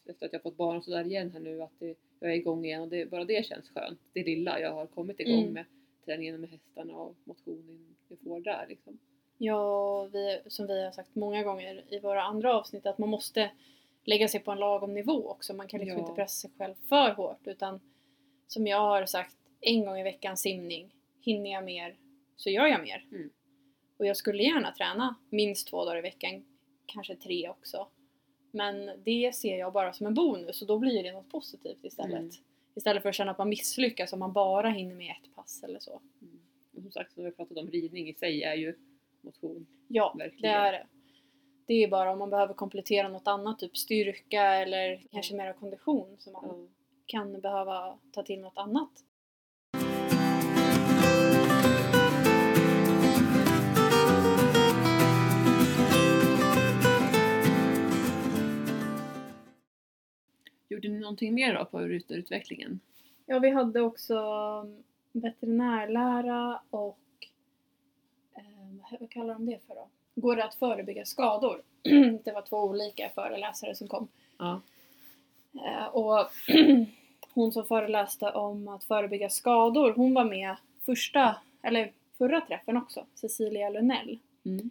efter 0.07 0.27
att 0.27 0.33
jag 0.33 0.43
fått 0.43 0.57
barn 0.57 0.77
och 0.77 0.85
sådär 0.85 1.05
igen 1.05 1.31
här 1.31 1.41
nu. 1.41 1.63
Att 1.63 1.73
det, 1.79 1.95
jag 2.21 2.31
är 2.31 2.35
igång 2.35 2.65
igen 2.65 2.83
och 2.83 2.89
det, 2.89 3.11
bara 3.11 3.25
det 3.25 3.47
känns 3.47 3.69
skönt. 3.71 4.01
Det 4.13 4.23
lilla 4.25 4.61
jag 4.61 4.73
har 4.73 4.87
kommit 4.87 5.21
igång 5.21 5.41
Mm. 5.43 5.53
med 5.53 5.65
träningen 6.05 6.41
med 6.41 6.51
hästarna 6.51 6.95
och 6.95 7.17
motionen 7.25 7.97
jag 8.09 8.19
får 8.19 8.41
där. 8.41 8.67
Liksom. 8.69 8.99
Ja, 9.39 10.03
vi, 10.05 10.41
som 10.47 10.67
vi 10.67 10.85
har 10.85 10.91
sagt 10.93 11.15
många 11.15 11.43
gånger 11.43 11.85
i 11.89 11.99
våra 11.99 12.23
andra 12.23 12.55
avsnitt 12.59 12.87
att 12.87 12.99
man 12.99 13.09
måste 13.09 13.51
lägga 14.05 14.29
sig 14.29 14.41
på 14.41 14.51
en 14.53 14.59
lagom 14.59 14.95
nivå 14.95 15.29
också. 15.31 15.55
Man 15.55 15.69
kan 15.69 15.81
liksom 15.81 15.99
Ja. 15.99 16.05
inte 16.05 16.15
pressa 16.15 16.49
sig 16.49 16.51
själv 16.59 16.75
för 16.89 17.11
hårt 17.15 17.47
utan 17.47 17.81
som 18.47 18.67
jag 18.67 18.79
har 18.81 19.07
sagt 19.07 19.37
en 19.61 19.85
gång 19.85 19.99
i 19.99 20.03
veckan 20.03 20.37
simning. 20.37 20.95
Hinner 21.21 21.51
jag 21.51 21.65
mer 21.65 21.97
så 22.37 22.51
gör 22.51 22.67
jag 22.67 22.83
mer. 22.83 23.07
Mm. 23.13 23.31
Och 23.97 24.07
jag 24.07 24.17
skulle 24.17 24.43
gärna 24.43 24.73
träna 24.73 25.15
minst 25.31 25.69
två 25.69 25.85
dagar 25.85 25.99
i 25.99 26.03
veckan, 26.03 26.45
kanske 26.87 27.17
tre 27.17 27.49
också. 27.49 27.87
Men 28.51 28.91
det 29.05 29.35
ser 29.35 29.59
jag 29.59 29.73
bara 29.73 29.93
som 29.93 30.07
en 30.07 30.15
bonus 30.15 30.63
och 30.63 30.69
då 30.69 30.79
blir 30.79 31.03
det 31.03 31.13
något 31.13 31.31
positivt 31.31 31.85
istället. 31.85 32.19
Mm. 32.19 32.31
Istället 32.75 33.03
för 33.03 33.09
att 33.09 33.15
känna 33.15 33.31
att 33.31 33.39
man 33.39 33.49
misslyckas 33.49 34.13
om 34.13 34.19
man 34.19 34.33
bara 34.33 34.71
hinner 34.71 34.95
med 34.95 35.15
ett 35.23 35.35
pass 35.35 35.63
eller 35.63 35.79
så. 35.79 36.01
Mm. 36.23 36.41
Och 36.77 36.83
som 36.83 36.93
sagt, 36.93 37.13
som 37.13 37.25
vi 37.25 37.31
pratat 37.31 37.59
om, 37.59 37.71
ridning 37.71 38.09
i 38.09 38.15
sig 38.15 38.43
är 38.43 38.55
ju 38.55 38.79
motion. 39.21 39.67
Ja, 39.89 40.15
Verkligen. 40.19 40.53
det 40.53 40.59
är 40.59 40.73
det. 40.73 40.87
Det 41.67 41.75
är 41.75 41.89
bara 41.89 42.13
om 42.13 42.19
man 42.19 42.31
behöver 42.31 42.55
komplettera 42.55 43.09
något 43.09 43.29
annat, 43.29 43.59
typ 43.59 43.77
styrka 43.77 44.43
eller 44.43 45.03
kanske 45.13 45.35
mera 45.35 45.53
kondition 45.53 46.17
som 46.19 46.33
man 46.33 46.69
kan 47.07 47.41
behöva 47.41 47.99
ta 48.13 48.23
till 48.23 48.41
något 48.41 48.59
annat. 48.59 48.91
Gjorde 60.75 60.89
ni 60.89 60.99
någonting 61.01 61.35
mer 61.35 61.55
då 61.55 61.65
på 61.65 61.81
ruterutvecklingen? 61.81 62.81
Ja, 63.27 63.39
vi 63.39 63.51
hade 63.51 63.81
också 63.81 64.15
um, 64.63 64.83
veterinärlära 65.13 66.61
och 66.71 66.99
eh, 68.37 68.97
vad 69.01 69.11
kallar 69.11 69.35
de 69.35 69.47
det 69.47 69.59
för 69.67 69.75
då? 69.75 69.89
Går 70.15 70.37
det 70.37 70.45
att 70.45 70.55
förebygga 70.55 71.05
skador? 71.05 71.63
det 72.25 72.33
var 72.33 72.43
två 72.43 72.57
olika 72.57 73.11
föreläsare 73.15 73.75
som 73.75 73.89
kom. 73.89 74.09
Ja. 74.39 74.61
Eh, 75.55 75.87
och 75.87 76.31
hon 77.35 77.53
som 77.53 77.67
föreläste 77.67 78.31
om 78.31 78.69
att 78.69 78.85
förebygga 78.85 79.31
skador, 79.31 79.93
hon 79.97 80.15
var 80.15 80.25
med 80.25 80.57
första, 80.87 81.37
eller 81.63 81.93
förra 82.19 82.41
träffen 82.41 82.77
också, 82.77 83.07
Cecilia 83.15 83.71
Lunell. 83.71 84.19
Mm. 84.45 84.71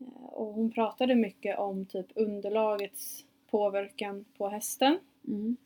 Eh, 0.00 0.06
Och 0.24 0.46
hon 0.54 0.70
pratade 0.70 1.14
mycket 1.14 1.58
om 1.58 1.86
typ 1.86 2.06
underlagets 2.14 3.24
påverkan 3.50 4.24
på 4.36 4.48
hästen. 4.48 4.98
Mm. 5.28 5.56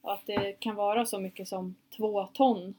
Och 0.00 0.12
att 0.12 0.26
det 0.26 0.52
kan 0.52 0.76
vara 0.76 1.06
så 1.06 1.18
mycket 1.20 1.48
som 1.48 1.74
två 1.96 2.26
ton 2.32 2.74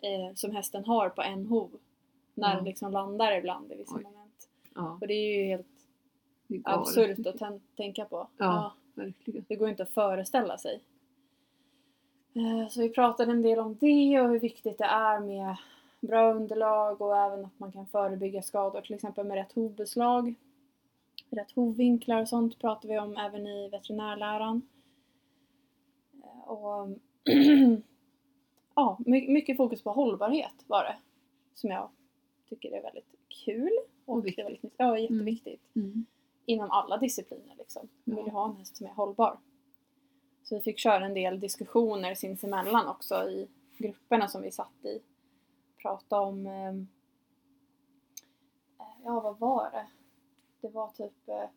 eh, 0.00 0.34
som 0.34 0.50
hästen 0.50 0.84
har 0.84 1.08
på 1.08 1.22
en 1.22 1.46
hov. 1.46 1.70
När 2.34 2.48
Ja. 2.50 2.54
den 2.54 2.64
liksom 2.64 2.92
landar 2.92 3.32
ibland 3.38 3.72
i 3.72 3.76
vissa 3.76 3.96
Oj. 3.96 4.02
moment. 4.02 4.48
Ja, 4.74 4.98
Och 5.00 5.06
det 5.06 5.14
är 5.14 5.38
ju 5.38 5.44
helt 5.44 5.66
det 6.46 6.60
absurt 6.64 7.26
att 7.26 7.36
tän- 7.40 7.60
tänka 7.76 8.04
på. 8.04 8.28
Ja. 8.36 8.72
Verkligen. 8.94 9.44
Det 9.48 9.56
går 9.56 9.68
inte 9.68 9.82
att 9.82 9.90
föreställa 9.94 10.58
sig. 10.58 10.80
Eh, 12.34 12.68
Så 12.68 12.80
vi 12.80 12.88
pratade 12.90 13.32
en 13.32 13.42
del 13.42 13.58
om 13.58 13.76
det 13.80 14.20
och 14.20 14.28
hur 14.28 14.40
viktigt 14.40 14.78
det 14.78 14.84
är 14.84 15.20
med 15.20 15.56
bra 16.00 16.32
underlag 16.34 17.00
och 17.00 17.16
även 17.16 17.44
att 17.44 17.58
man 17.58 17.72
kan 17.72 17.86
förebygga 17.86 18.42
skador, 18.42 18.80
till 18.80 18.94
exempel 18.94 19.26
med 19.26 19.34
rätt 19.36 19.52
hovbeslag. 19.52 20.34
Rätt 21.30 21.52
hovvinklar 21.52 22.22
och 22.22 22.28
sånt 22.28 22.58
pratar 22.58 22.88
vi 22.88 22.98
om 22.98 23.16
även 23.16 23.46
i 23.46 23.68
veterinärläran. 23.68 24.62
Och 26.46 26.88
ja, 28.74 28.98
my- 29.06 29.28
mycket 29.28 29.56
fokus 29.56 29.82
på 29.82 29.90
hållbarhet 29.92 30.64
var 30.66 30.84
det. 30.84 30.96
Som 31.54 31.70
jag 31.70 31.90
tycker 32.48 32.72
är 32.72 32.82
väldigt 32.82 33.14
kul. 33.44 33.72
Och 34.04 34.22
det 34.22 34.42
var 34.42 34.50
liksom, 34.50 34.70
ja, 34.76 34.98
jätteviktigt. 34.98 35.62
Mm. 35.76 36.06
Inom 36.46 36.70
alla 36.70 36.96
discipliner 36.96 37.54
liksom. 37.58 37.88
Vi 38.04 38.14
vill 38.14 38.24
ju 38.24 38.30
ha 38.30 38.50
en 38.50 38.56
häst 38.56 38.76
som 38.76 38.86
är 38.86 38.90
hållbar. 38.90 39.38
Så 40.42 40.54
vi 40.54 40.60
fick 40.60 40.78
köra 40.78 41.06
en 41.06 41.14
del 41.14 41.40
diskussioner 41.40 42.14
sinsemellan 42.14 42.88
också 42.88 43.14
i 43.14 43.48
grupperna 43.78 44.28
som 44.28 44.42
vi 44.42 44.50
satt 44.50 44.84
i. 44.84 45.02
Prata 45.82 46.20
om, 46.20 46.46
ehm, 46.46 46.88
eh, 48.78 48.86
ja 49.04 49.20
vad 49.20 49.38
var 49.38 49.70
det? 49.70 49.86
Det 50.60 50.68
var 50.68 50.88
typ 50.88 51.28
eh, 51.28 51.48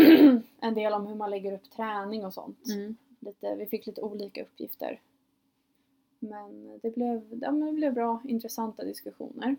en 0.60 0.74
del 0.74 0.92
om 0.92 1.06
hur 1.06 1.14
man 1.14 1.30
lägger 1.30 1.52
upp 1.52 1.70
träning 1.70 2.24
och 2.26 2.34
sånt. 2.34 2.66
Mm. 2.68 2.96
Lite, 3.24 3.54
vi 3.56 3.66
fick 3.66 3.86
lite 3.86 4.00
olika 4.02 4.42
uppgifter. 4.42 5.00
Men 6.18 6.78
det 6.82 6.90
blev, 6.94 7.38
ja, 7.42 7.50
men 7.52 7.66
det 7.66 7.72
blev 7.72 7.94
bra, 7.94 8.20
intressanta 8.24 8.84
diskussioner. 8.84 9.56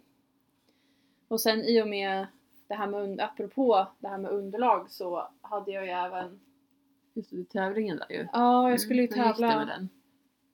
Och 1.28 1.42
sen 1.42 1.60
i 1.64 1.82
och 1.82 1.88
med 1.88 2.28
det 2.68 2.74
här 2.76 2.88
med, 2.88 3.22
apropå 3.22 3.88
det 4.00 4.08
här 4.08 4.18
med 4.18 4.32
underlag 4.32 4.92
så 4.92 5.28
hade 5.42 5.72
jag 5.72 5.86
ju 5.86 5.92
även, 5.92 6.40
Just 7.14 7.30
det, 7.32 7.50
tävlingen 7.50 7.98
där 7.98 8.12
ju. 8.16 8.28
ja 8.34 8.70
jag 8.70 8.82
skulle 8.82 9.02
ju 9.02 9.08
Mm, 9.08 9.24
tävla, 9.34 9.66
den? 9.66 9.90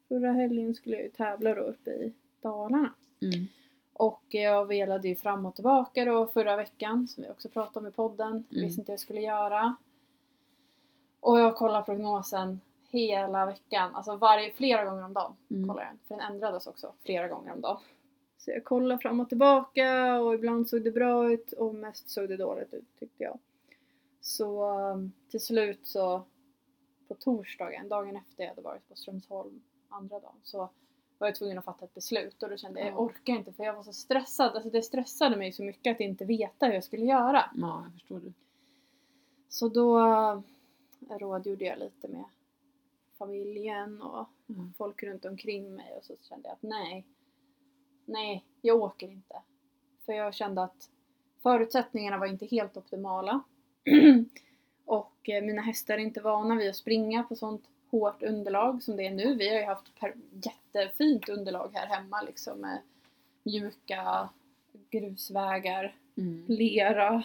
förra 0.08 0.32
helgen 0.32 0.76
skulle 0.76 0.96
jag 0.96 1.04
ju 1.06 1.10
tävla 1.12 1.56
då 1.56 1.62
uppe 1.62 1.90
i 1.92 2.14
Dalarna. 2.42 2.94
Mm. 3.22 3.48
Och 3.94 4.24
jag 4.30 4.66
velade 4.66 5.08
ju 5.08 5.16
fram 5.16 5.46
och 5.46 5.56
tillbaka 5.56 6.06
då 6.06 6.28
förra 6.28 6.56
veckan, 6.56 7.08
som 7.08 7.24
vi 7.24 7.30
också 7.30 7.50
pratade 7.50 7.80
om 7.80 7.88
i 7.88 7.92
podden. 7.96 8.32
Mm. 8.32 8.46
Visste 8.50 8.82
inte 8.82 8.92
vad 8.92 8.94
jag 8.94 9.00
skulle 9.00 9.22
göra. 9.22 9.76
Och 11.20 11.40
jag 11.40 11.56
kollar 11.56 11.82
prognosen 11.82 12.62
hela 12.92 13.46
veckan, 13.46 13.96
alltså 13.96 14.16
varje, 14.16 14.52
flera 14.54 14.86
gånger 14.86 15.06
om 15.06 15.14
dagen 15.14 15.34
Mm. 15.52 15.68
kollar 15.70 15.82
jag 15.84 15.92
den. 15.92 16.00
För 16.08 16.16
den 16.16 16.34
ändrades 16.34 16.68
också 16.68 16.94
flera 17.06 17.28
gånger 17.28 17.54
om 17.54 17.62
dagen. 17.62 17.80
Så 18.38 18.52
jag 18.52 18.64
kollar 18.64 18.98
fram 18.98 19.20
och 19.20 19.30
tillbaka 19.30 20.20
och 20.20 20.34
ibland 20.34 20.70
såg 20.70 20.84
det 20.84 20.92
bra 20.92 21.32
ut 21.32 21.52
och 21.54 21.76
mest 21.76 22.10
såg 22.10 22.30
det 22.30 22.38
dåligt 22.38 22.74
ut 22.74 23.00
tyckte 23.00 23.24
jag. 23.24 23.40
Så 24.22 24.70
um, 24.80 25.12
till 25.30 25.42
slut 25.42 25.88
så 25.88 26.24
på 27.08 27.14
torsdagen, 27.16 27.90
dagen 27.90 28.16
efter 28.16 28.44
jag 28.44 28.50
hade 28.50 28.62
varit 28.62 28.90
på 28.90 28.96
Strömsholm 28.96 29.62
andra 29.90 30.20
dagen, 30.20 30.36
så 30.44 30.70
var 31.18 31.28
jag 31.28 31.36
tvungen 31.36 31.58
att 31.58 31.66
fatta 31.66 31.86
ett 31.86 31.94
beslut 31.94 32.44
och 32.44 32.50
då 32.50 32.58
kände 32.58 32.80
jag 32.80 32.88
jag 32.88 32.94
Ja. 32.94 32.98
orkar 33.00 33.34
inte 33.34 33.54
för 33.54 33.64
jag 33.64 33.74
var 33.74 33.84
så 33.84 33.94
stressad. 33.94 34.52
Alltså 34.56 34.70
det 34.70 34.82
stressade 34.82 35.36
mig 35.36 35.52
så 35.52 35.64
mycket 35.64 35.92
att 35.96 36.00
inte 36.00 36.26
veta 36.26 36.66
hur 36.66 36.74
jag 36.74 36.84
skulle 36.84 37.06
göra. 37.06 37.44
Ja, 37.56 37.82
jag 37.86 37.94
förstår 37.94 38.20
det. 38.20 38.34
Så 39.50 39.68
då 39.68 40.00
eh, 40.00 40.40
rådgjorde 41.18 41.66
jag 41.66 41.80
lite 41.80 42.08
med 42.08 42.24
familjen 43.26 44.02
och 44.02 44.28
Mm. 44.50 44.74
folk 44.78 45.04
runt 45.04 45.26
omkring 45.26 45.76
mig 45.76 45.94
och 45.98 46.04
så 46.06 46.14
kände 46.30 46.48
jag 46.50 46.54
att 46.54 46.62
nej, 46.64 47.06
nej, 48.06 48.46
jag 48.62 48.82
åker 48.82 49.08
inte. 49.08 49.36
För 50.06 50.14
jag 50.14 50.34
kände 50.34 50.64
att 50.64 50.90
förutsättningarna 51.44 52.18
var 52.18 52.26
inte 52.28 52.46
helt 52.46 52.78
optimala. 52.78 53.44
och 54.86 55.30
eh, 55.30 55.44
mina 55.44 55.62
hästar 55.62 55.94
är 55.94 55.98
inte 55.98 56.22
vana 56.22 56.56
vid 56.56 56.70
att 56.70 56.76
springa 56.76 57.24
på 57.24 57.36
sånt 57.36 57.64
hårt 57.92 58.24
underlag 58.24 58.84
som 58.84 58.96
det 58.98 59.06
är 59.08 59.12
nu. 59.12 59.36
Vi 59.36 59.50
har 59.50 59.56
ju 59.60 59.66
haft 59.66 59.86
jättefint 60.32 61.30
underlag 61.30 61.70
här 61.74 61.88
hemma 61.88 62.22
liksom 62.22 62.60
med 62.60 62.82
mjuka 63.44 64.30
grusvägar 64.90 65.96
Mm. 66.18 66.46
lera. 66.48 67.24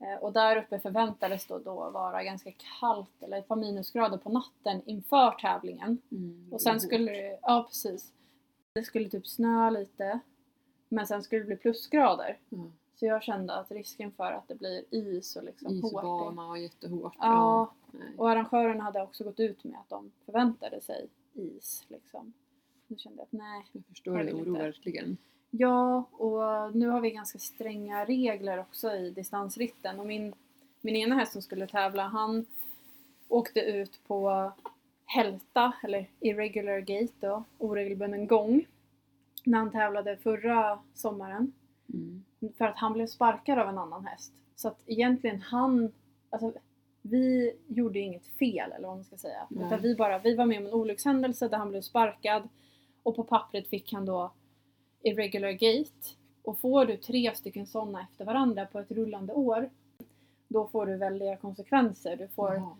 Eh, 0.00 0.14
Och 0.22 0.32
där 0.32 0.56
uppe 0.56 0.78
förväntades 0.80 1.46
då, 1.46 1.58
då 1.58 1.90
vara 1.90 2.24
ganska 2.24 2.52
kallt, 2.80 3.22
eller 3.22 3.38
ett 3.38 3.48
par 3.48 3.56
minusgrader 3.56 4.18
på 4.18 4.30
natten 4.30 4.82
inför 4.86 5.30
tävlingen. 5.30 5.98
Mm. 6.10 6.48
Och 6.52 6.62
sen 6.62 6.80
skulle 6.80 7.12
det, 7.12 7.38
ja 7.42 7.64
precis. 7.68 8.12
Det 8.72 8.82
skulle 8.82 9.08
typ 9.08 9.26
snöa 9.26 9.70
lite. 9.70 10.20
Men 10.88 11.06
sen 11.06 11.22
skulle 11.22 11.40
det 11.40 11.46
bli 11.46 11.56
plusgrader. 11.56 12.38
Ja. 12.48 12.58
Så 12.94 13.06
jag 13.06 13.22
kände 13.22 13.54
att 13.54 13.70
risken 13.70 14.12
för 14.12 14.32
att 14.32 14.48
det 14.48 14.54
blir 14.54 14.84
is 14.90 15.36
och 15.36 15.44
liksom 15.44 15.82
hårt. 15.82 15.84
Isbana 15.92 16.48
och 16.48 16.58
jättehårt. 16.58 17.16
Ja, 17.18 17.72
Nej. 17.90 18.08
och 18.16 18.30
arrangören 18.30 18.80
hade 18.80 19.02
också 19.02 19.24
gått 19.24 19.40
ut 19.40 19.64
med 19.64 19.78
att 19.80 19.88
de 19.88 20.12
förväntade 20.24 20.80
sig 20.80 21.08
is 21.34 21.84
liksom. 21.88 22.32
Då 22.88 22.96
kände 22.96 23.18
jag 23.18 23.24
att 23.24 23.32
nej, 23.32 23.66
Jag 23.72 23.84
förstår 23.88 24.18
din 24.18 24.36
oro 24.36 24.52
verkligen. 24.52 25.16
Ja, 25.50 26.04
och 26.12 26.76
nu 26.76 26.88
har 26.88 27.00
vi 27.00 27.10
ganska 27.10 27.38
stränga 27.38 28.04
regler 28.04 28.58
också 28.58 28.92
i 28.92 29.10
distansritten. 29.10 30.00
Och 30.00 30.06
min, 30.06 30.34
min 30.80 30.96
ena 30.96 31.14
häst 31.14 31.32
som 31.32 31.42
skulle 31.42 31.66
tävla, 31.66 32.02
han 32.02 32.46
åkte 33.28 33.60
ut 33.60 34.00
på 34.06 34.52
hälta, 35.04 35.72
eller 35.82 36.06
irregular 36.20 36.78
gate 36.78 37.12
då, 37.20 37.44
oregelbunden 37.58 38.26
gång, 38.26 38.66
när 39.44 39.58
han 39.58 39.70
tävlade 39.70 40.16
förra 40.16 40.78
sommaren. 40.94 41.52
Mm. 41.92 42.24
För 42.58 42.64
att 42.64 42.76
han 42.76 42.92
blev 42.92 43.06
sparkad 43.06 43.58
av 43.58 43.68
en 43.68 43.78
annan 43.78 44.06
häst. 44.06 44.32
Så 44.56 44.68
att 44.68 44.78
egentligen 44.86 45.40
han, 45.40 45.92
alltså 46.30 46.52
vi 47.02 47.52
gjorde 47.66 47.98
inget 47.98 48.26
fel 48.26 48.72
eller 48.72 48.88
vad 48.88 48.96
man 48.96 49.04
ska 49.04 49.16
säga. 49.16 49.46
Nej. 49.50 49.66
Utan 49.66 49.80
vi 49.80 49.94
bara, 49.94 50.18
vi 50.18 50.34
var 50.34 50.46
med 50.46 50.58
om 50.58 50.66
en 50.66 50.72
olyckshändelse 50.72 51.48
där 51.48 51.58
han 51.58 51.68
blev 51.68 51.80
sparkad 51.80 52.48
och 53.02 53.16
på 53.16 53.24
pappret 53.24 53.68
fick 53.68 53.92
han 53.92 54.06
då 54.06 54.32
irregular 55.02 55.52
gate. 55.52 56.16
Och 56.42 56.58
får 56.58 56.86
du 56.86 56.96
tre 56.96 57.34
stycken 57.34 57.66
sådana 57.66 58.02
efter 58.02 58.24
varandra 58.24 58.66
på 58.66 58.78
ett 58.78 58.90
rullande 58.90 59.32
år, 59.32 59.70
då 60.48 60.68
får 60.68 60.86
du 60.86 60.96
väldiga 60.96 61.36
konsekvenser. 61.36 62.16
Du 62.16 62.28
får 62.28 62.54
Jaha. 62.54 62.76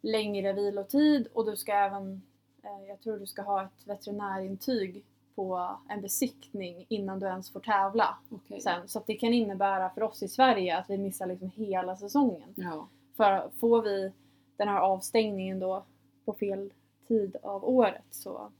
längre 0.00 0.52
vilotid 0.52 1.28
och 1.32 1.46
du 1.46 1.56
ska 1.56 1.72
även, 1.72 2.22
eh, 2.62 2.88
jag 2.88 3.00
tror 3.00 3.18
du 3.18 3.26
ska 3.26 3.42
ha 3.42 3.64
ett 3.64 3.86
veterinärintyg 3.86 5.04
på 5.34 5.76
en 5.88 6.02
besiktning 6.02 6.86
innan 6.88 7.20
du 7.20 7.26
ens 7.26 7.50
får 7.52 7.60
tävla 7.60 8.18
Okej. 8.30 8.60
sen. 8.60 8.88
Så 8.88 9.02
det 9.06 9.14
kan 9.14 9.32
innebära 9.32 9.90
för 9.90 10.02
oss 10.02 10.22
i 10.22 10.28
Sverige 10.28 10.78
att 10.78 10.90
vi 10.90 10.98
missar 10.98 11.26
liksom 11.26 11.50
hela 11.54 11.96
säsongen. 11.96 12.54
Ja. 12.54 12.88
För 13.16 13.50
får 13.60 13.82
vi 13.82 14.12
den 14.56 14.68
här 14.68 14.80
avstängningen 14.80 15.58
då 15.58 15.84
på 16.24 16.32
fel 16.32 16.72
tid 17.08 17.36
av 17.42 17.64
året 17.64 18.04
så 18.10 18.50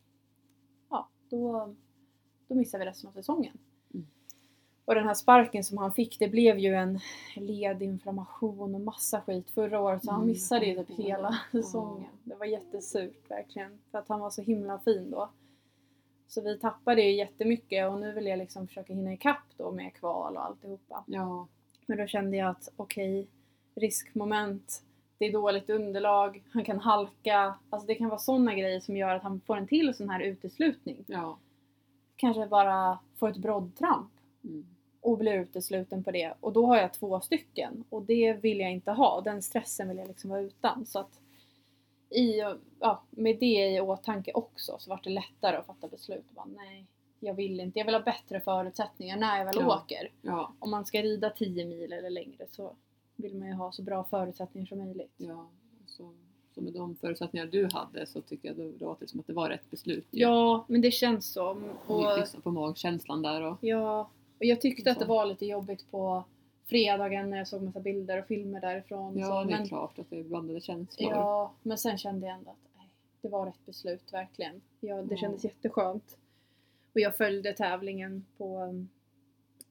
ja, 0.90 1.08
då, 1.28 1.74
då 2.52 2.58
missar 2.58 2.78
vi 2.78 2.84
resten 2.84 3.08
av 3.08 3.12
säsongen. 3.12 3.58
Mm. 3.94 4.06
Och 4.84 4.94
den 4.94 5.06
här 5.06 5.14
sparken 5.14 5.64
som 5.64 5.78
han 5.78 5.92
fick, 5.92 6.18
det 6.18 6.28
blev 6.28 6.58
ju 6.58 6.74
en 6.74 7.00
ledinflammation 7.36 8.74
och 8.74 8.80
massa 8.80 9.20
skit 9.20 9.50
förra 9.50 9.80
året 9.80 10.04
så 10.04 10.10
han 10.10 10.20
Mm, 10.20 10.32
missade 10.32 10.66
ju 10.66 10.84
typ 10.84 10.98
hela 10.98 11.38
säsongen. 11.52 12.10
Det 12.24 12.34
var 12.34 12.46
jättesurt 12.46 13.30
verkligen. 13.30 13.78
För 13.90 13.98
att 13.98 14.08
han 14.08 14.20
var 14.20 14.30
så 14.30 14.42
himla 14.42 14.78
fin 14.78 15.10
då. 15.10 15.30
Så 16.28 16.40
vi 16.40 16.58
tappade 16.58 17.02
ju 17.02 17.16
jättemycket 17.16 17.90
och 17.90 18.00
nu 18.00 18.12
vill 18.12 18.26
jag 18.26 18.38
liksom 18.38 18.66
försöka 18.66 18.92
hinna 18.94 19.12
ikapp 19.12 19.44
då 19.56 19.72
med 19.72 19.94
kval 19.94 20.36
och 20.36 20.44
alltihopa. 20.44 21.04
Ja. 21.06 21.48
Men 21.86 21.98
då 21.98 22.06
kände 22.06 22.36
jag 22.36 22.48
att 22.48 22.68
okej, 22.76 23.28
riskmoment, 23.74 24.82
det 25.18 25.24
är 25.24 25.32
dåligt 25.32 25.70
underlag, 25.70 26.42
han 26.50 26.64
kan 26.64 26.78
halka. 26.78 27.54
Alltså 27.70 27.86
det 27.86 27.94
kan 27.94 28.08
vara 28.08 28.18
sådana 28.18 28.54
grejer 28.54 28.80
som 28.80 28.96
gör 28.96 29.14
att 29.14 29.22
han 29.22 29.40
får 29.40 29.56
en 29.56 29.66
till 29.66 29.94
sån 29.94 30.10
här 30.10 30.20
uteslutning. 30.20 31.04
Ja. 31.06 31.38
Kanske 32.22 32.46
bara 32.46 32.98
får 33.16 33.28
ett 33.30 33.36
broddtramp 33.36 34.10
Mm. 34.44 34.66
och 35.00 35.18
blir 35.18 35.32
utesluten 35.34 36.04
på 36.04 36.10
det. 36.10 36.34
Och 36.40 36.52
då 36.52 36.66
har 36.66 36.76
jag 36.76 36.92
två 36.92 37.20
stycken 37.20 37.84
och 37.90 38.02
det 38.02 38.32
vill 38.32 38.60
jag 38.60 38.72
inte 38.72 38.90
ha. 38.90 39.20
Den 39.20 39.42
stressen 39.42 39.88
vill 39.88 39.98
jag 39.98 40.08
liksom 40.08 40.30
vara 40.30 40.40
utan. 40.40 40.86
Så 40.86 40.98
att 40.98 41.20
i, 42.10 42.38
ja, 42.80 43.02
med 43.10 43.38
det 43.40 43.68
i 43.74 43.80
åtanke 43.80 44.32
också 44.32 44.76
så 44.78 44.90
vart 44.90 45.04
det 45.04 45.10
lättare 45.10 45.56
att 45.56 45.66
fatta 45.66 45.88
beslut. 45.88 46.30
Bara, 46.30 46.44
nej, 46.46 46.86
jag 47.20 47.34
vill 47.34 47.60
inte. 47.60 47.78
Jag 47.78 47.86
vill 47.86 47.94
ha 47.94 48.02
bättre 48.02 48.40
förutsättningar 48.40 49.16
när 49.16 49.38
jag 49.38 49.44
väl 49.44 49.54
Ja. 49.60 49.76
åker. 49.82 50.12
Ja. 50.22 50.52
Om 50.58 50.70
man 50.70 50.84
ska 50.84 51.02
rida 51.02 51.30
10 51.30 51.64
mil 51.66 51.92
eller 51.92 52.10
längre 52.10 52.46
så 52.50 52.76
vill 53.16 53.34
man 53.36 53.48
ju 53.48 53.54
ha 53.54 53.72
så 53.72 53.82
bra 53.82 54.04
förutsättningar 54.04 54.66
som 54.66 54.78
möjligt. 54.78 55.14
ja. 55.16 55.46
Så, 55.86 56.14
så 56.54 56.60
med 56.60 56.72
de 56.72 56.96
förutsättningar 56.96 57.46
du 57.46 57.68
hade 57.72 58.06
så 58.06 58.20
tycker 58.20 58.48
jag 58.48 58.56
då 58.56 58.62
det 58.62 58.84
låter 58.84 59.06
som 59.06 59.20
att 59.20 59.26
det 59.26 59.32
var 59.32 59.48
rätt 59.48 59.70
beslut. 59.70 60.06
ju. 60.10 60.20
Ja, 60.20 60.64
men 60.68 60.80
det 60.80 60.90
känns 60.90 61.32
så. 61.32 61.62
Och 61.86 61.96
Och, 62.12 62.18
lyssna 62.18 62.40
på 62.40 62.50
magkänslan 62.50 63.22
där 63.22 63.42
och 63.42 63.56
ja, 63.60 64.10
och 64.38 64.44
jag 64.44 64.60
tyckte 64.60 64.90
att 64.90 64.98
det 64.98 65.04
var 65.04 65.26
lite 65.26 65.46
jobbigt 65.46 65.90
på 65.90 66.24
fredagen 66.66 67.30
när 67.30 67.38
jag 67.38 67.48
såg 67.48 67.62
massa 67.62 67.80
bilder 67.80 68.18
och 68.18 68.26
filmer 68.26 68.60
därifrån. 68.60 69.18
ja, 69.18 69.26
så, 69.26 69.32
det 69.48 69.54
är 69.54 69.58
men, 69.58 69.68
klart 69.68 69.98
att 69.98 70.10
det 70.10 70.18
är 70.18 70.22
blandade 70.24 70.60
känslor. 70.60 71.10
Ja, 71.12 71.52
men 71.62 71.78
sen 71.78 71.98
kände 71.98 72.26
jag 72.26 72.36
ändå 72.36 72.50
att 72.50 72.56
nej, 72.76 72.88
det 73.20 73.28
var 73.28 73.46
rätt 73.46 73.66
beslut 73.66 74.12
verkligen. 74.12 74.60
Ja, 74.80 74.96
det 75.02 75.14
Ja. 75.14 75.16
kändes 75.20 75.44
jätteskönt. 75.44 76.18
Och 76.94 77.00
jag 77.00 77.16
följde 77.16 77.52
tävlingen 77.52 78.24
på, 78.38 78.74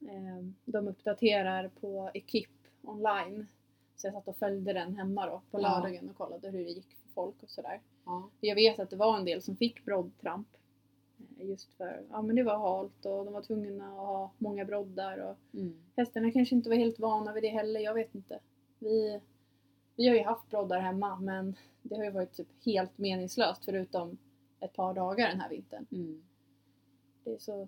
eh, 0.01 0.45
de 0.65 0.87
uppdaterar 0.87 1.69
på 1.81 2.11
Ekip 2.13 2.49
online. 2.81 3.47
Så 4.01 4.07
jag 4.07 4.13
satt 4.13 4.27
och 4.27 4.37
följde 4.37 4.73
den 4.73 4.95
hemma 4.95 5.25
då 5.25 5.41
på 5.51 5.57
lördagen 5.57 6.09
och 6.09 6.15
kollade 6.17 6.49
hur 6.49 6.63
det 6.65 6.71
gick 6.71 6.85
för 6.95 7.09
folk 7.13 7.43
och 7.43 7.49
sådär. 7.49 7.81
Ja. 8.05 8.29
Jag 8.39 8.55
vet 8.55 8.79
att 8.79 8.89
det 8.89 8.95
var 8.95 9.17
en 9.17 9.25
del 9.25 9.41
som 9.41 9.55
fick 9.55 9.85
broddtramp. 9.85 10.47
eh, 11.39 11.47
Just 11.49 11.73
för, 11.73 12.03
ja 12.11 12.21
men 12.21 12.35
det 12.35 12.43
var 12.43 12.57
halt 12.57 13.05
och 13.05 13.25
de 13.25 13.33
var 13.33 13.41
tvungna 13.41 13.85
att 13.87 13.97
ha 13.97 14.31
många 14.37 14.65
broddar 14.65 15.17
och 15.17 15.35
Mm. 15.59 15.83
hästarna 15.95 16.31
kanske 16.31 16.55
inte 16.55 16.69
var 16.69 16.75
helt 16.75 16.99
vana 16.99 17.33
vid 17.33 17.43
det 17.43 17.49
heller, 17.49 17.79
jag 17.79 17.93
vet 17.93 18.15
inte. 18.15 18.39
Vi, 18.79 19.19
vi 19.95 20.07
har 20.07 20.15
ju 20.15 20.23
haft 20.23 20.49
broddar 20.49 20.79
hemma 20.79 21.19
men 21.19 21.55
det 21.81 21.95
har 21.95 22.03
ju 22.03 22.11
varit 22.11 22.33
typ 22.33 22.47
helt 22.65 22.97
meningslöst 22.97 23.65
förutom 23.65 24.17
ett 24.59 24.73
par 24.73 24.93
dagar 24.93 25.27
den 25.27 25.39
här 25.41 25.49
vintern. 25.49 25.85
Mm. 25.91 26.23
Det 27.23 27.31
är 27.33 27.37
så, 27.37 27.67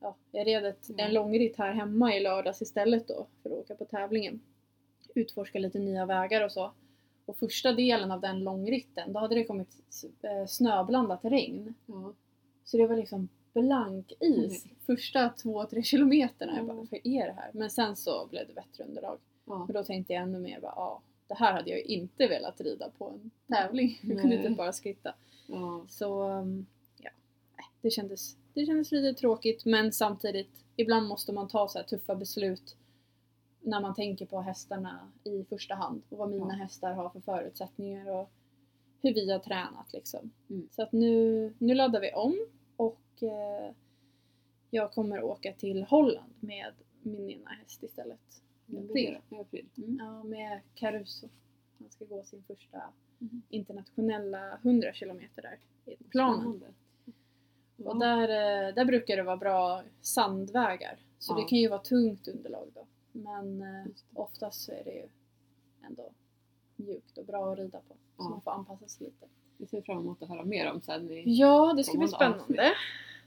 ja, 0.00 0.14
jag 0.30 0.46
red 0.46 0.64
ett, 0.64 0.88
Ja. 0.96 1.04
en 1.04 1.14
långritt 1.14 1.56
här 1.56 1.72
hemma 1.72 2.14
i 2.16 2.20
lördags 2.20 2.62
istället 2.62 3.08
då 3.08 3.26
för 3.42 3.50
att 3.50 3.56
åka 3.56 3.74
på 3.74 3.84
tävlingen. 3.84 4.40
Utforska 5.14 5.58
lite 5.58 5.78
nya 5.78 6.06
vägar 6.06 6.44
och 6.44 6.52
så. 6.52 6.72
Och 7.26 7.36
första 7.36 7.72
delen 7.72 8.10
av 8.10 8.20
den 8.20 8.44
långritten, 8.44 9.12
då 9.12 9.20
hade 9.20 9.34
det 9.34 9.44
kommit 9.44 9.68
eh, 10.22 10.46
snöblandat 10.46 11.20
regn. 11.22 11.74
Ja. 11.86 12.12
Så 12.64 12.76
det 12.76 12.86
var 12.86 12.96
liksom 12.96 13.28
blank 13.52 14.12
is 14.20 14.66
första 14.86 15.28
två, 15.28 15.64
tre 15.64 15.82
kilometerna. 15.82 16.56
Jag 16.56 16.66
bara, 16.66 16.72
Mm. 16.72 16.86
vad 16.90 17.00
är 17.04 17.26
det 17.26 17.32
här? 17.32 17.50
Men 17.52 17.70
sen 17.70 17.96
så 17.96 18.26
blev 18.30 18.46
det 18.46 18.54
bättre 18.54 18.84
underlag. 18.84 19.18
Ja. 19.44 19.54
Och 19.54 19.72
då 19.72 19.84
tänkte 19.84 20.12
jag 20.12 20.22
ännu 20.22 20.38
mer, 20.38 20.60
bara, 20.60 20.72
ja, 20.76 21.00
det 21.28 21.34
här 21.34 21.52
hade 21.52 21.70
jag 21.70 21.80
inte 21.80 22.26
velat 22.26 22.60
rida 22.60 22.90
på 22.98 23.08
en 23.08 23.30
tävling. 23.48 23.98
Jag 24.02 24.20
kunde 24.20 24.36
inte 24.36 24.50
bara 24.50 24.72
skritta. 24.72 25.14
Ja. 25.46 25.84
Så 25.88 26.28
um, 26.30 26.66
ja, 26.98 27.10
det 27.80 27.90
kändes, 27.90 28.36
det 28.54 28.66
kändes 28.66 28.92
lite 28.92 29.20
tråkigt 29.20 29.64
men 29.64 29.92
samtidigt 29.92 30.50
ibland 30.76 31.08
måste 31.08 31.32
man 31.32 31.48
ta 31.48 31.68
så 31.68 31.78
här 31.78 31.84
tuffa 31.86 32.14
beslut 32.14 32.76
när 33.64 33.80
man 33.80 33.94
tänker 33.94 34.26
på 34.26 34.40
hästarna 34.40 35.10
i 35.24 35.44
första 35.44 35.74
hand 35.74 36.02
och 36.08 36.18
vad 36.18 36.30
mina 36.30 36.46
Ja. 36.54 36.54
hästar 36.62 36.92
har 36.92 37.10
för 37.10 37.20
förutsättningar 37.20 38.10
och 38.10 38.30
hur 39.02 39.14
vi 39.14 39.32
har 39.32 39.38
tränat 39.38 39.92
liksom. 39.92 40.30
Mm. 40.50 40.68
Så 40.70 40.82
att 40.82 40.92
nu, 40.92 41.54
nu 41.58 41.74
laddar 41.74 42.00
vi 42.00 42.12
om 42.12 42.46
och 42.76 43.22
eh, 43.22 43.74
jag 44.70 44.92
kommer 44.92 45.22
åka 45.22 45.52
till 45.52 45.82
Holland 45.84 46.32
med 46.40 46.72
min 47.02 47.30
ena 47.30 47.50
häst 47.50 47.82
istället. 47.82 48.42
Det 48.66 48.80
Det. 48.80 48.92
blir 48.92 49.20
det. 49.28 49.36
I 49.36 49.40
april. 49.40 49.66
Ja, 49.74 50.22
med 50.22 50.60
Caruso. 50.74 51.28
Han 51.78 51.90
ska 51.90 52.04
gå 52.04 52.22
sin 52.24 52.42
första 52.46 52.82
Mhm. 53.18 53.42
internationella 53.48 54.58
100 54.62 54.92
kilometer 54.92 55.42
där 55.42 55.58
i 55.92 56.04
planen. 56.04 56.62
Och 57.84 57.98
där, 57.98 58.22
eh, 58.68 58.74
där 58.74 58.84
brukar 58.84 59.16
det 59.16 59.22
vara 59.22 59.36
bra 59.36 59.82
sandvägar. 60.00 60.98
Så 61.18 61.32
Ja. 61.32 61.36
det 61.36 61.48
kan 61.48 61.58
ju 61.58 61.68
vara 61.68 61.80
tungt 61.80 62.28
underlag 62.28 62.68
då. 62.74 62.86
Men 63.16 63.62
eh, 63.62 63.84
oftast 64.14 64.62
så 64.62 64.72
är 64.72 64.84
det 64.84 64.92
ju 64.94 65.08
ändå 65.86 66.10
mjukt 66.76 67.18
och 67.18 67.24
bra 67.24 67.52
att 67.52 67.58
rida 67.58 67.78
på. 67.78 67.94
Så 67.94 67.98
Ja. 68.22 68.28
man 68.28 68.40
får 68.40 68.50
anpassa 68.50 68.88
sig 68.88 69.06
lite. 69.06 69.26
Vi 69.56 69.66
ser 69.66 69.82
fram 69.82 69.98
emot 69.98 70.22
att 70.22 70.28
höra 70.28 70.44
mer 70.44 70.70
om 70.72 70.80
sen 70.80 71.10
i 71.10 71.22
Ja, 71.26 71.72
det 71.76 71.84
ska 71.84 71.98
bli 71.98 72.08
spännande. 72.08 72.72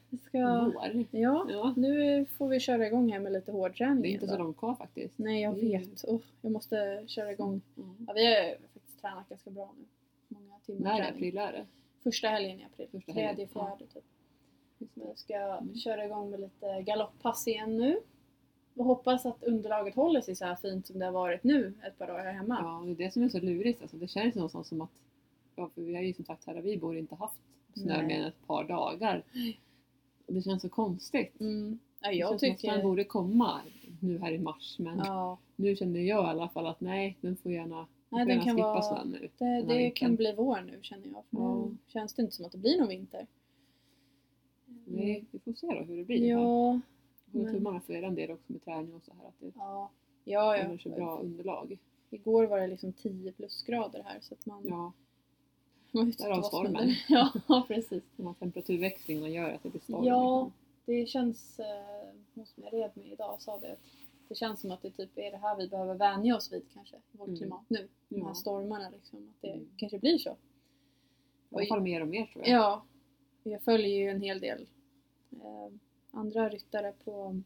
Det 0.10 0.17
ska, 0.17 0.38
vår. 0.76 1.06
ja, 1.12 1.45
Ja. 1.50 1.73
nu 1.78 2.26
får 2.26 2.47
vi 2.47 2.60
köra 2.60 2.88
igång 2.88 3.12
här 3.12 3.19
med 3.19 3.32
lite 3.32 3.52
hårdträning. 3.52 4.02
Det 4.02 4.08
är 4.08 4.12
inte 4.12 4.28
så 4.28 4.38
långt 4.38 4.58
kvar 4.58 4.76
faktiskt. 4.76 5.17
Nej, 5.17 5.41
jag 5.41 5.58
är- 5.60 5.80
vet. 5.80 6.04
Oh, 6.04 6.21
jag 6.41 6.52
måste 6.52 7.04
köra 7.08 7.32
igång. 7.32 7.62
Mm. 7.78 7.95
Ja, 8.08 8.13
vi 8.13 8.26
har 8.26 8.56
faktiskt 8.73 9.02
tränat 9.02 9.30
ganska 9.30 9.50
bra 9.50 9.73
nu. 9.78 9.86
Många 10.28 10.60
timmar 10.65 10.82
När 10.89 10.93
i 10.95 10.97
träning. 10.97 11.13
april 11.15 11.38
är 11.38 11.52
det? 11.52 11.65
Första 12.04 12.28
helgen 12.28 12.60
i 12.60 12.65
april. 12.65 12.88
Första 12.91 13.12
Tredje, 13.12 13.28
helgen, 13.28 13.50
ja. 13.54 13.65
fjärde 13.78 13.91
typ. 13.93 14.04
Just 14.80 14.95
Men 14.95 15.04
det. 15.06 15.10
jag 15.10 15.17
ska 15.17 15.36
Mm. 15.36 15.76
köra 15.76 16.06
igång 16.06 16.30
med 16.32 16.39
lite 16.39 16.82
galopppass 16.82 17.47
igen 17.47 17.78
nu. 17.78 18.00
Och 18.77 18.85
hoppas 18.85 19.25
att 19.25 19.43
underlaget 19.43 19.95
håller 19.95 20.21
sig 20.21 20.35
så 20.35 20.45
här 20.45 20.55
fint 20.55 20.87
som 20.87 20.99
det 20.99 21.05
har 21.05 21.11
varit 21.11 21.43
nu 21.43 21.73
ett 21.87 21.97
par 21.97 22.07
dagar 22.07 22.23
här 22.23 22.31
hemma. 22.33 22.57
Ja, 22.61 22.83
det 22.85 22.91
är 22.91 23.05
det 23.07 23.11
som 23.13 23.23
är 23.23 23.29
så 23.29 23.39
lurigt. 23.39 23.81
Alltså, 23.81 23.97
det 23.97 24.07
känns 24.07 24.35
någonstans 24.35 24.67
som 24.67 24.81
att, 24.81 24.89
ja, 25.55 25.69
för 25.75 25.81
vi 25.81 25.95
har 25.95 26.01
ju 26.01 26.13
som 26.13 26.25
sagt 26.25 26.45
här 26.47 26.61
vi 26.61 26.77
bor 26.77 26.97
inte 26.97 27.15
haft 27.15 27.39
snö 27.73 28.03
mer 28.03 28.19
än 28.19 28.25
ett 28.27 28.47
par 28.47 28.63
dagar. 28.63 29.23
Och 30.25 30.33
det 30.33 30.41
känns 30.41 30.61
så 30.61 30.69
konstigt. 30.69 31.39
Mm. 31.39 31.79
Ja, 31.99 32.07
det 32.09 32.15
jag 32.15 32.29
känns 32.29 32.41
som 32.41 32.51
att 32.51 32.57
tycker... 32.59 32.83
borde 32.83 33.03
komma 33.03 33.61
nu 33.99 34.19
här 34.19 34.31
i 34.31 34.39
mars 34.39 34.75
men 34.79 34.97
Ja, 34.97 35.37
nu 35.55 35.75
känner 35.75 35.99
jag 35.99 36.25
i 36.25 36.27
alla 36.29 36.49
fall 36.49 36.67
att 36.67 36.81
nej, 36.81 37.17
den 37.21 37.35
får 37.35 37.51
gärna, 37.51 37.87
Nej, 38.09 38.25
den 38.25 38.41
kan 38.41 38.55
vara- 38.55 38.81
snön 38.81 39.09
nu. 39.21 39.29
det, 39.37 39.61
det 39.67 39.89
kan 39.89 40.15
bli 40.15 40.33
vår 40.37 40.61
nu 40.61 40.79
känner 40.81 41.07
jag. 41.07 41.23
För 41.29 41.37
Ja. 41.37 41.55
Nu 41.65 41.77
känns 41.87 42.13
det 42.13 42.21
inte 42.21 42.35
som 42.35 42.45
att 42.45 42.51
det 42.51 42.57
blir 42.57 42.79
någon 42.79 42.87
vinter. 42.89 43.27
Nej, 44.85 45.25
vi 45.31 45.39
får 45.39 45.53
se 45.53 45.67
då 45.67 45.73
hur 45.83 45.97
det 45.97 46.03
blir. 46.03 46.35
här. 46.37 46.81
Ja, 47.31 47.39
Jag 47.39 47.39
håller 47.39 47.51
men- 47.51 47.55
tummarna 47.55 47.81
för 47.81 47.93
er 47.93 48.09
del 48.11 48.31
också 48.31 48.51
med 48.51 48.63
träning 48.65 48.93
och 48.93 49.03
så 49.03 49.11
här 49.21 49.27
att 49.27 49.39
det 49.39 49.51
ja, 49.55 49.91
ja, 50.23 50.63
kommer 50.63 50.77
så 50.77 50.89
ja. 50.89 50.95
bra 50.95 51.19
underlag. 51.19 51.77
Igår 52.09 52.45
var 52.47 52.59
det 52.59 52.67
liksom 52.67 52.93
10 52.93 53.31
plusgrader 53.31 54.03
här 54.03 54.19
så 54.21 54.33
att 54.33 54.45
man 54.45 54.63
Ja, 54.67 54.93
ute 56.01 56.23
Därav 56.23 56.41
stormen. 56.41 56.89
Ja, 57.09 57.65
precis. 57.67 58.03
de 58.15 58.27
här 58.27 58.33
temperaturväxlingarna 58.33 59.29
gör 59.29 59.49
att 59.53 59.63
det 59.63 59.69
blir 59.69 59.81
storm. 59.81 60.03
Ja, 60.03 60.51
det 60.85 61.05
känns, 61.09 61.59
eh, 61.59 61.65
hon 62.35 62.45
som 62.45 62.63
jag 62.63 62.73
red 62.73 62.91
med 62.93 63.07
idag 63.11 63.41
sa 63.41 63.57
det, 63.59 63.71
att 63.71 63.79
det 64.27 64.35
känns 64.35 64.61
som 64.61 64.71
att 64.71 64.81
det 64.81 64.91
typ 64.91 65.17
är 65.17 65.31
det 65.31 65.37
här 65.37 65.57
vi 65.57 65.67
behöver 65.67 65.95
vänja 65.95 66.35
oss 66.35 66.53
vid 66.53 66.65
kanske, 66.73 66.95
i 66.95 67.17
vårt 67.17 67.27
Mm. 67.27 67.37
klimat 67.39 67.63
nu. 67.67 67.87
De 68.09 68.21
här 68.21 68.27
Ja. 68.29 68.33
stormarna 68.35 68.89
liksom, 68.89 69.19
att 69.29 69.41
det 69.41 69.51
Mm. 69.51 69.69
kanske 69.77 69.99
blir 69.99 70.17
så. 70.17 70.29
I 71.49 71.55
alla 71.55 71.65
fall 71.65 71.81
mer 71.81 72.01
och 72.01 72.07
mer 72.07 72.25
tror 72.25 72.47
jag. 72.47 72.59
Ja, 72.59 72.83
jag 73.43 73.61
följer 73.61 73.97
ju 73.97 74.09
en 74.09 74.21
hel 74.21 74.39
del 74.39 74.67
eh, 75.31 75.69
andra 76.17 76.49
ryttare 76.49 76.93
på, 77.03 77.41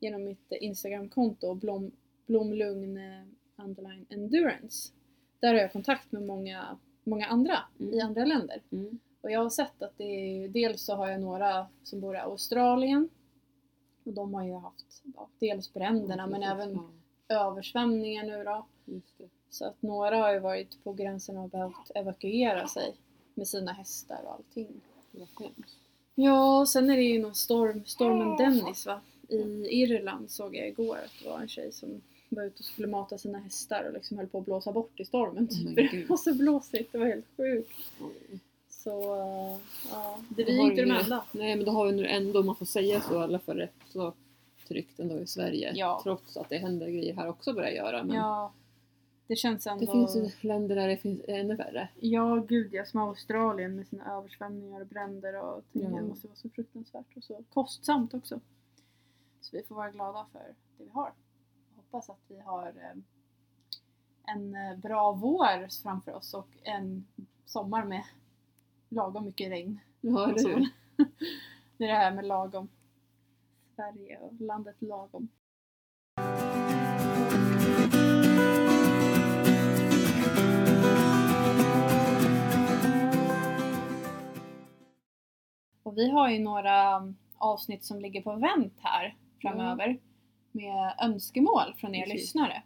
genom 0.00 0.24
mitt 0.24 0.52
Instagramkonto, 0.60 1.54
Blom, 1.54 1.90
Blomlugn 2.26 2.96
eh, 2.96 3.24
underline 3.64 4.06
endurance. 4.08 4.92
Där 5.40 5.54
har 5.54 5.60
jag 5.60 5.72
kontakt 5.72 6.12
med 6.12 6.22
många, 6.22 6.78
många 7.04 7.26
andra 7.26 7.58
Mm. 7.80 7.94
i 7.94 8.00
andra 8.00 8.24
länder. 8.24 8.62
Mm. 8.72 8.98
Och 9.20 9.30
jag 9.30 9.40
har 9.40 9.50
sett 9.50 9.82
att 9.82 9.98
det 9.98 10.04
är, 10.04 10.48
dels 10.48 10.82
så 10.82 10.94
har 10.94 11.08
jag 11.08 11.20
några 11.20 11.66
som 11.82 12.00
bor 12.00 12.14
i 12.14 12.18
Australien 12.18 13.08
och 14.04 14.12
de 14.12 14.34
har 14.34 14.44
ju 14.44 14.54
haft 14.54 15.02
ja, 15.16 15.28
dels 15.38 15.72
bränderna 15.72 16.26
men 16.26 16.42
även 16.42 16.78
översvämningar 17.28 18.24
nu 18.24 18.44
då. 18.44 18.66
Så 19.50 19.66
att 19.66 19.82
några 19.82 20.16
har 20.16 20.32
ju 20.32 20.38
varit 20.38 20.84
på 20.84 20.92
gränsen 20.92 21.36
och 21.38 21.48
behövt 21.50 21.90
evakuera 21.94 22.66
sig 22.66 22.94
med 23.34 23.48
sina 23.48 23.72
hästar 23.72 24.20
och 24.24 24.32
allting. 24.32 24.80
Var 25.10 25.28
hemskt. 25.40 25.78
Ja, 26.14 26.66
sen 26.68 26.90
är 26.90 26.96
det 26.96 27.02
ju 27.02 27.22
någon 27.22 27.34
storm, 27.34 27.82
stormen 27.86 28.36
Dennis 28.36 28.86
va? 28.86 29.00
I 29.28 29.66
Irland 29.70 30.30
såg 30.30 30.56
jag 30.56 30.68
igår 30.68 30.96
att 30.96 31.22
det 31.22 31.28
var 31.28 31.38
en 31.40 31.48
tjej 31.48 31.72
som 31.72 32.02
var 32.28 32.44
ute 32.44 32.58
och 32.58 32.64
skulle 32.64 32.88
mata 32.88 33.18
sina 33.18 33.38
hästar 33.38 33.84
och 33.88 33.92
liksom 33.92 34.18
höll 34.18 34.26
på 34.26 34.38
att 34.38 34.44
blåsa 34.44 34.72
bort 34.72 35.00
i 35.00 35.04
stormen. 35.04 35.48
Oh 35.50 35.64
men 35.64 35.74
För 35.74 35.82
det 35.96 36.04
var 36.08 36.16
så 36.16 36.34
blåsigt, 36.34 36.92
det 36.92 36.98
var 36.98 37.06
helt 37.06 37.26
sjukt. 37.36 37.76
Oj. 38.00 38.38
Så 38.68 39.14
äh, 39.14 39.56
ja, 39.90 40.18
det 40.28 40.44
vi 40.44 40.58
inte 40.58 40.82
de 40.82 40.90
enda. 40.90 41.24
Nej 41.32 41.56
men 41.56 41.64
då 41.64 41.72
har 41.72 41.86
vi 41.86 41.92
nu 41.92 42.06
ändå, 42.06 42.40
om 42.40 42.46
man 42.46 42.56
får 42.56 42.66
säga 42.66 43.00
så, 43.00 43.18
alla 43.18 43.38
fall 43.38 43.56
rätt 43.56 43.74
så 43.88 44.12
tryggt 44.68 45.00
ändå 45.00 45.18
i 45.18 45.26
Sverige. 45.26 45.72
Ja. 45.74 46.00
Trots 46.02 46.36
att 46.36 46.48
det 46.48 46.56
händer 46.56 46.88
grejer 46.88 47.14
här 47.14 47.28
också 47.28 47.52
börjar 47.52 47.70
göra. 47.70 48.04
Men 48.04 48.16
Ja, 48.16 48.52
det 49.26 49.36
känns 49.36 49.66
ändå... 49.66 49.84
det 49.84 49.92
finns 49.92 50.16
ju 50.16 50.48
länder 50.48 50.76
där 50.76 50.88
det 50.88 50.96
finns 50.96 51.20
ännu 51.28 51.56
värre. 51.56 51.88
Ja, 52.00 52.36
gud 52.48 52.74
ja, 52.74 52.84
som 52.84 53.00
Australien 53.00 53.76
med 53.76 53.86
sina 53.86 54.16
översvämningar 54.16 54.80
och 54.80 54.86
bränder 54.86 55.42
och 55.42 55.48
allting. 55.48 55.82
Ja. 55.82 55.88
Det 55.88 56.02
måste 56.02 56.26
vara 56.26 56.36
så 56.36 56.48
fruktansvärt 56.48 57.16
och 57.16 57.24
så 57.24 57.44
kostsamt 57.50 58.14
också. 58.14 58.40
Så 59.40 59.56
vi 59.56 59.62
får 59.62 59.74
vara 59.74 59.90
glada 59.90 60.26
för 60.32 60.38
det 60.38 60.84
vi 60.84 60.90
har. 60.90 61.12
Hoppas 61.76 62.10
att 62.10 62.20
vi 62.28 62.40
har 62.40 62.66
eh, 62.66 63.02
en 64.34 64.54
eh, 64.54 64.78
bra 64.78 65.12
vår 65.12 65.82
framför 65.82 66.12
oss 66.12 66.34
och 66.34 66.48
en 66.62 67.06
sommar 67.44 67.84
med 67.84 68.04
lagom 68.88 69.24
mycket 69.24 69.50
regn. 69.50 69.80
Ja, 70.00 70.30
eller 70.30 70.48
hur? 70.48 70.68
det 71.76 71.84
är 71.84 71.88
det 71.88 71.94
här 71.94 72.14
med 72.14 72.24
lagom. 72.24 72.68
Sverige 73.74 74.18
och 74.18 74.40
landet 74.40 74.76
lagom. 74.78 75.28
Och 85.92 85.98
vi 85.98 86.10
har 86.10 86.30
ju 86.30 86.38
några 86.38 86.96
um, 86.98 87.16
avsnitt 87.38 87.84
som 87.84 88.00
ligger 88.00 88.22
på 88.22 88.32
vänt 88.36 88.74
här 88.80 89.16
framöver 89.42 89.98
med 90.52 90.94
önskemål 91.02 91.74
från 91.76 91.94
er 91.94 92.02
Precis. 92.04 92.20
lyssnare. 92.20 92.62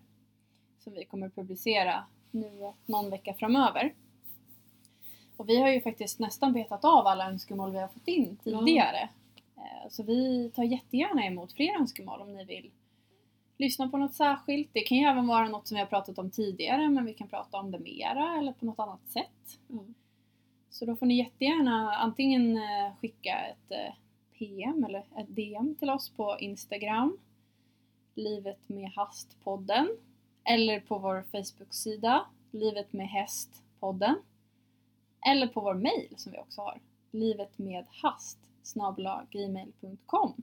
Som 0.78 0.92
vi 0.94 1.04
kommer 1.04 1.28
publicera 1.28 2.04
nu 2.30 2.72
någon 2.86 3.10
vecka 3.10 3.34
framöver. 3.34 3.94
Och 5.36 5.48
vi 5.48 5.60
har 5.60 5.68
ju 5.68 5.80
faktiskt 5.80 6.18
nästan 6.18 6.52
betat 6.52 6.84
av 6.84 7.06
alla 7.06 7.28
önskemål 7.28 7.72
vi 7.72 7.78
har 7.78 7.88
fått 7.88 8.08
in 8.08 8.36
tidigare. 8.36 9.08
Eh, 9.56 9.90
Så 9.90 10.02
vi 10.02 10.50
tar 10.54 10.62
jättegärna 10.64 11.26
emot 11.26 11.52
fler 11.52 11.80
önskemål 11.80 12.20
om 12.20 12.32
ni 12.34 12.44
vill 12.44 12.70
lyssna 13.58 13.88
på 13.88 13.96
något 13.96 14.14
särskilt. 14.14 14.70
Det 14.72 14.80
kan 14.80 14.98
ju 14.98 15.04
även 15.04 15.26
vara 15.26 15.48
något 15.48 15.68
som 15.68 15.74
vi 15.74 15.80
har 15.80 15.86
pratat 15.86 16.18
om 16.18 16.30
tidigare 16.30 16.88
men 16.88 17.04
vi 17.04 17.14
kan 17.14 17.28
prata 17.28 17.58
om 17.58 17.70
det 17.70 17.78
mera 17.78 18.38
eller 18.38 18.52
på 18.52 18.66
något 18.66 18.78
annat 18.78 19.08
sätt. 19.08 19.58
Ja. 19.68 19.78
Så 20.78 20.84
då 20.84 20.96
får 20.96 21.06
ni 21.06 21.18
jättegärna 21.18 21.94
antingen 21.94 22.56
eh, 22.56 22.96
skicka 23.00 23.38
ett 23.38 23.70
eh, 23.70 23.94
PM 24.38 24.84
eller 24.84 24.98
ett 24.98 25.36
DM 25.36 25.74
till 25.74 25.90
oss 25.90 26.10
på 26.10 26.36
Instagram, 26.38 27.18
Livet 28.14 28.68
med 28.68 28.90
Hastpodden, 28.90 29.88
eller 30.44 30.80
på 30.80 30.98
vår 30.98 31.24
Facebook-sida, 31.32 32.26
Livet 32.50 32.92
med 32.92 33.08
Hästpodden, 33.08 34.16
eller 35.30 35.46
på 35.46 35.60
vår 35.60 35.74
mail 35.74 36.14
som 36.16 36.32
vi 36.32 36.38
också 36.38 36.60
har, 36.60 36.80
livetmedhast 37.10 38.38
gmail.com 39.30 40.34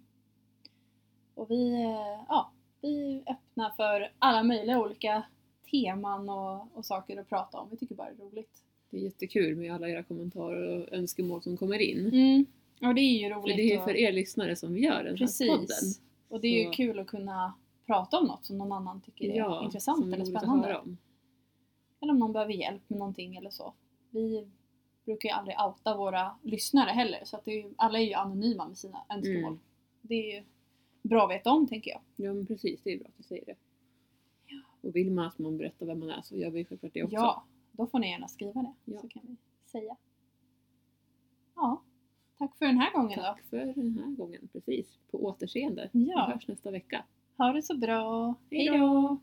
Och 1.35 1.51
vi, 1.51 1.73
eh, 1.83 2.23
ja, 2.29 2.51
vi 2.81 3.23
öppnar 3.27 3.69
för 3.69 4.11
alla 4.19 4.43
möjliga 4.43 4.79
olika 4.79 5.23
teman 5.71 6.29
och, 6.29 6.77
och 6.77 6.85
saker 6.85 7.19
att 7.19 7.29
prata 7.29 7.59
om. 7.59 7.69
Vi 7.69 7.77
tycker 7.77 7.95
bara 7.95 8.09
det 8.09 8.23
är 8.23 8.25
roligt. 8.25 8.63
Det 8.93 8.99
är 8.99 9.01
jättekul 9.01 9.55
med 9.55 9.73
alla 9.73 9.89
era 9.89 10.03
kommentarer 10.03 10.79
och 10.81 10.93
önskemål 10.93 11.41
som 11.41 11.57
kommer 11.57 11.79
in. 11.81 12.07
Mm. 12.07 12.45
Ja 12.79 12.93
det 12.93 13.01
är 13.01 13.19
ju 13.23 13.29
För 13.33 13.41
roligt. 13.41 13.57
det 13.57 13.73
är 13.73 13.83
för 13.83 13.95
er 13.95 14.11
lyssnare 14.11 14.55
som 14.55 14.73
vi 14.73 14.81
gör 14.81 15.03
den 15.03 15.17
här 15.17 15.47
podden. 15.47 15.65
Precis. 15.67 16.01
Och 16.27 16.41
det 16.41 16.47
är 16.47 16.59
ju 16.59 16.65
Så- 16.65 16.71
kul 16.71 16.99
att 16.99 17.07
kunna 17.07 17.53
prata 17.85 18.19
om 18.19 18.25
något 18.27 18.45
som 18.45 18.57
någon 18.57 18.71
annan 18.71 19.01
tycker 19.01 19.29
är 19.29 19.35
Ja, 19.37 19.63
intressant 19.65 20.13
eller 20.13 20.25
spännande. 20.25 20.77
om. 20.79 20.97
Eller 22.01 22.13
om 22.13 22.19
någon 22.19 22.33
behöver 22.33 22.53
hjälp 22.53 22.81
med 22.87 22.99
någonting 22.99 23.35
eller 23.35 23.49
så. 23.49 23.73
Vi 24.09 24.47
brukar 25.05 25.29
ju 25.29 25.33
aldrig 25.35 25.55
outa 25.67 25.97
våra 25.97 26.31
lyssnare 26.41 26.89
heller 26.89 27.19
så 27.25 27.37
att 27.37 27.47
är, 27.47 27.51
ju- 27.51 27.73
alla 27.75 27.99
är 27.99 28.03
ju 28.03 28.13
anonyma 28.13 28.67
med 28.67 28.77
sina 28.77 28.97
önskemål. 29.09 29.43
Mm. 29.53 29.59
Det 30.01 30.15
är 30.15 30.35
ju 30.35 30.43
bra 31.01 31.23
att 31.23 31.31
veta 31.31 31.51
om 31.51 31.67
tänker 31.67 31.91
jag. 31.91 32.01
Ja 32.15 32.33
men 32.33 32.45
precis, 32.45 32.79
det 32.83 32.93
är 32.93 32.97
bra 32.97 33.07
att 33.07 33.17
du 33.17 33.23
säger 33.23 33.45
det. 33.45 33.55
Ja. 34.47 34.59
Och 34.81 34.95
vill 34.95 35.11
man 35.11 35.25
att 35.25 35.39
man 35.39 35.57
berättar 35.57 35.85
vem 35.85 35.99
man 35.99 36.09
är 36.09 36.21
så 36.21 36.37
gör 36.37 36.49
vi 36.49 36.65
självklart 36.65 36.93
det 36.93 37.03
också. 37.03 37.15
Ja, 37.15 37.43
då 37.77 37.87
får 37.87 37.99
ni 37.99 38.09
gärna 38.11 38.27
skriva 38.27 38.61
det 38.61 38.73
Ja. 38.85 38.99
så 39.01 39.07
kan 39.07 39.21
vi 39.27 39.35
säga. 39.65 39.95
Ja, 41.55 41.81
tack 42.37 42.57
för 42.57 42.65
den 42.65 42.77
här 42.77 42.93
gången 42.93 43.19
Tack 43.19 43.41
då. 43.41 43.47
för 43.49 43.57
den 43.57 43.97
här 43.99 44.15
gången, 44.15 44.47
precis. 44.53 44.97
På 45.11 45.23
återseende. 45.25 45.89
Ja. 45.91 46.25
Vi 46.27 46.33
hörs 46.33 46.47
nästa 46.47 46.71
vecka. 46.71 47.03
Ha 47.37 47.53
det 47.53 47.63
så 47.63 47.77
bra. 47.77 48.35
Hej 48.51 48.67
då! 48.77 49.17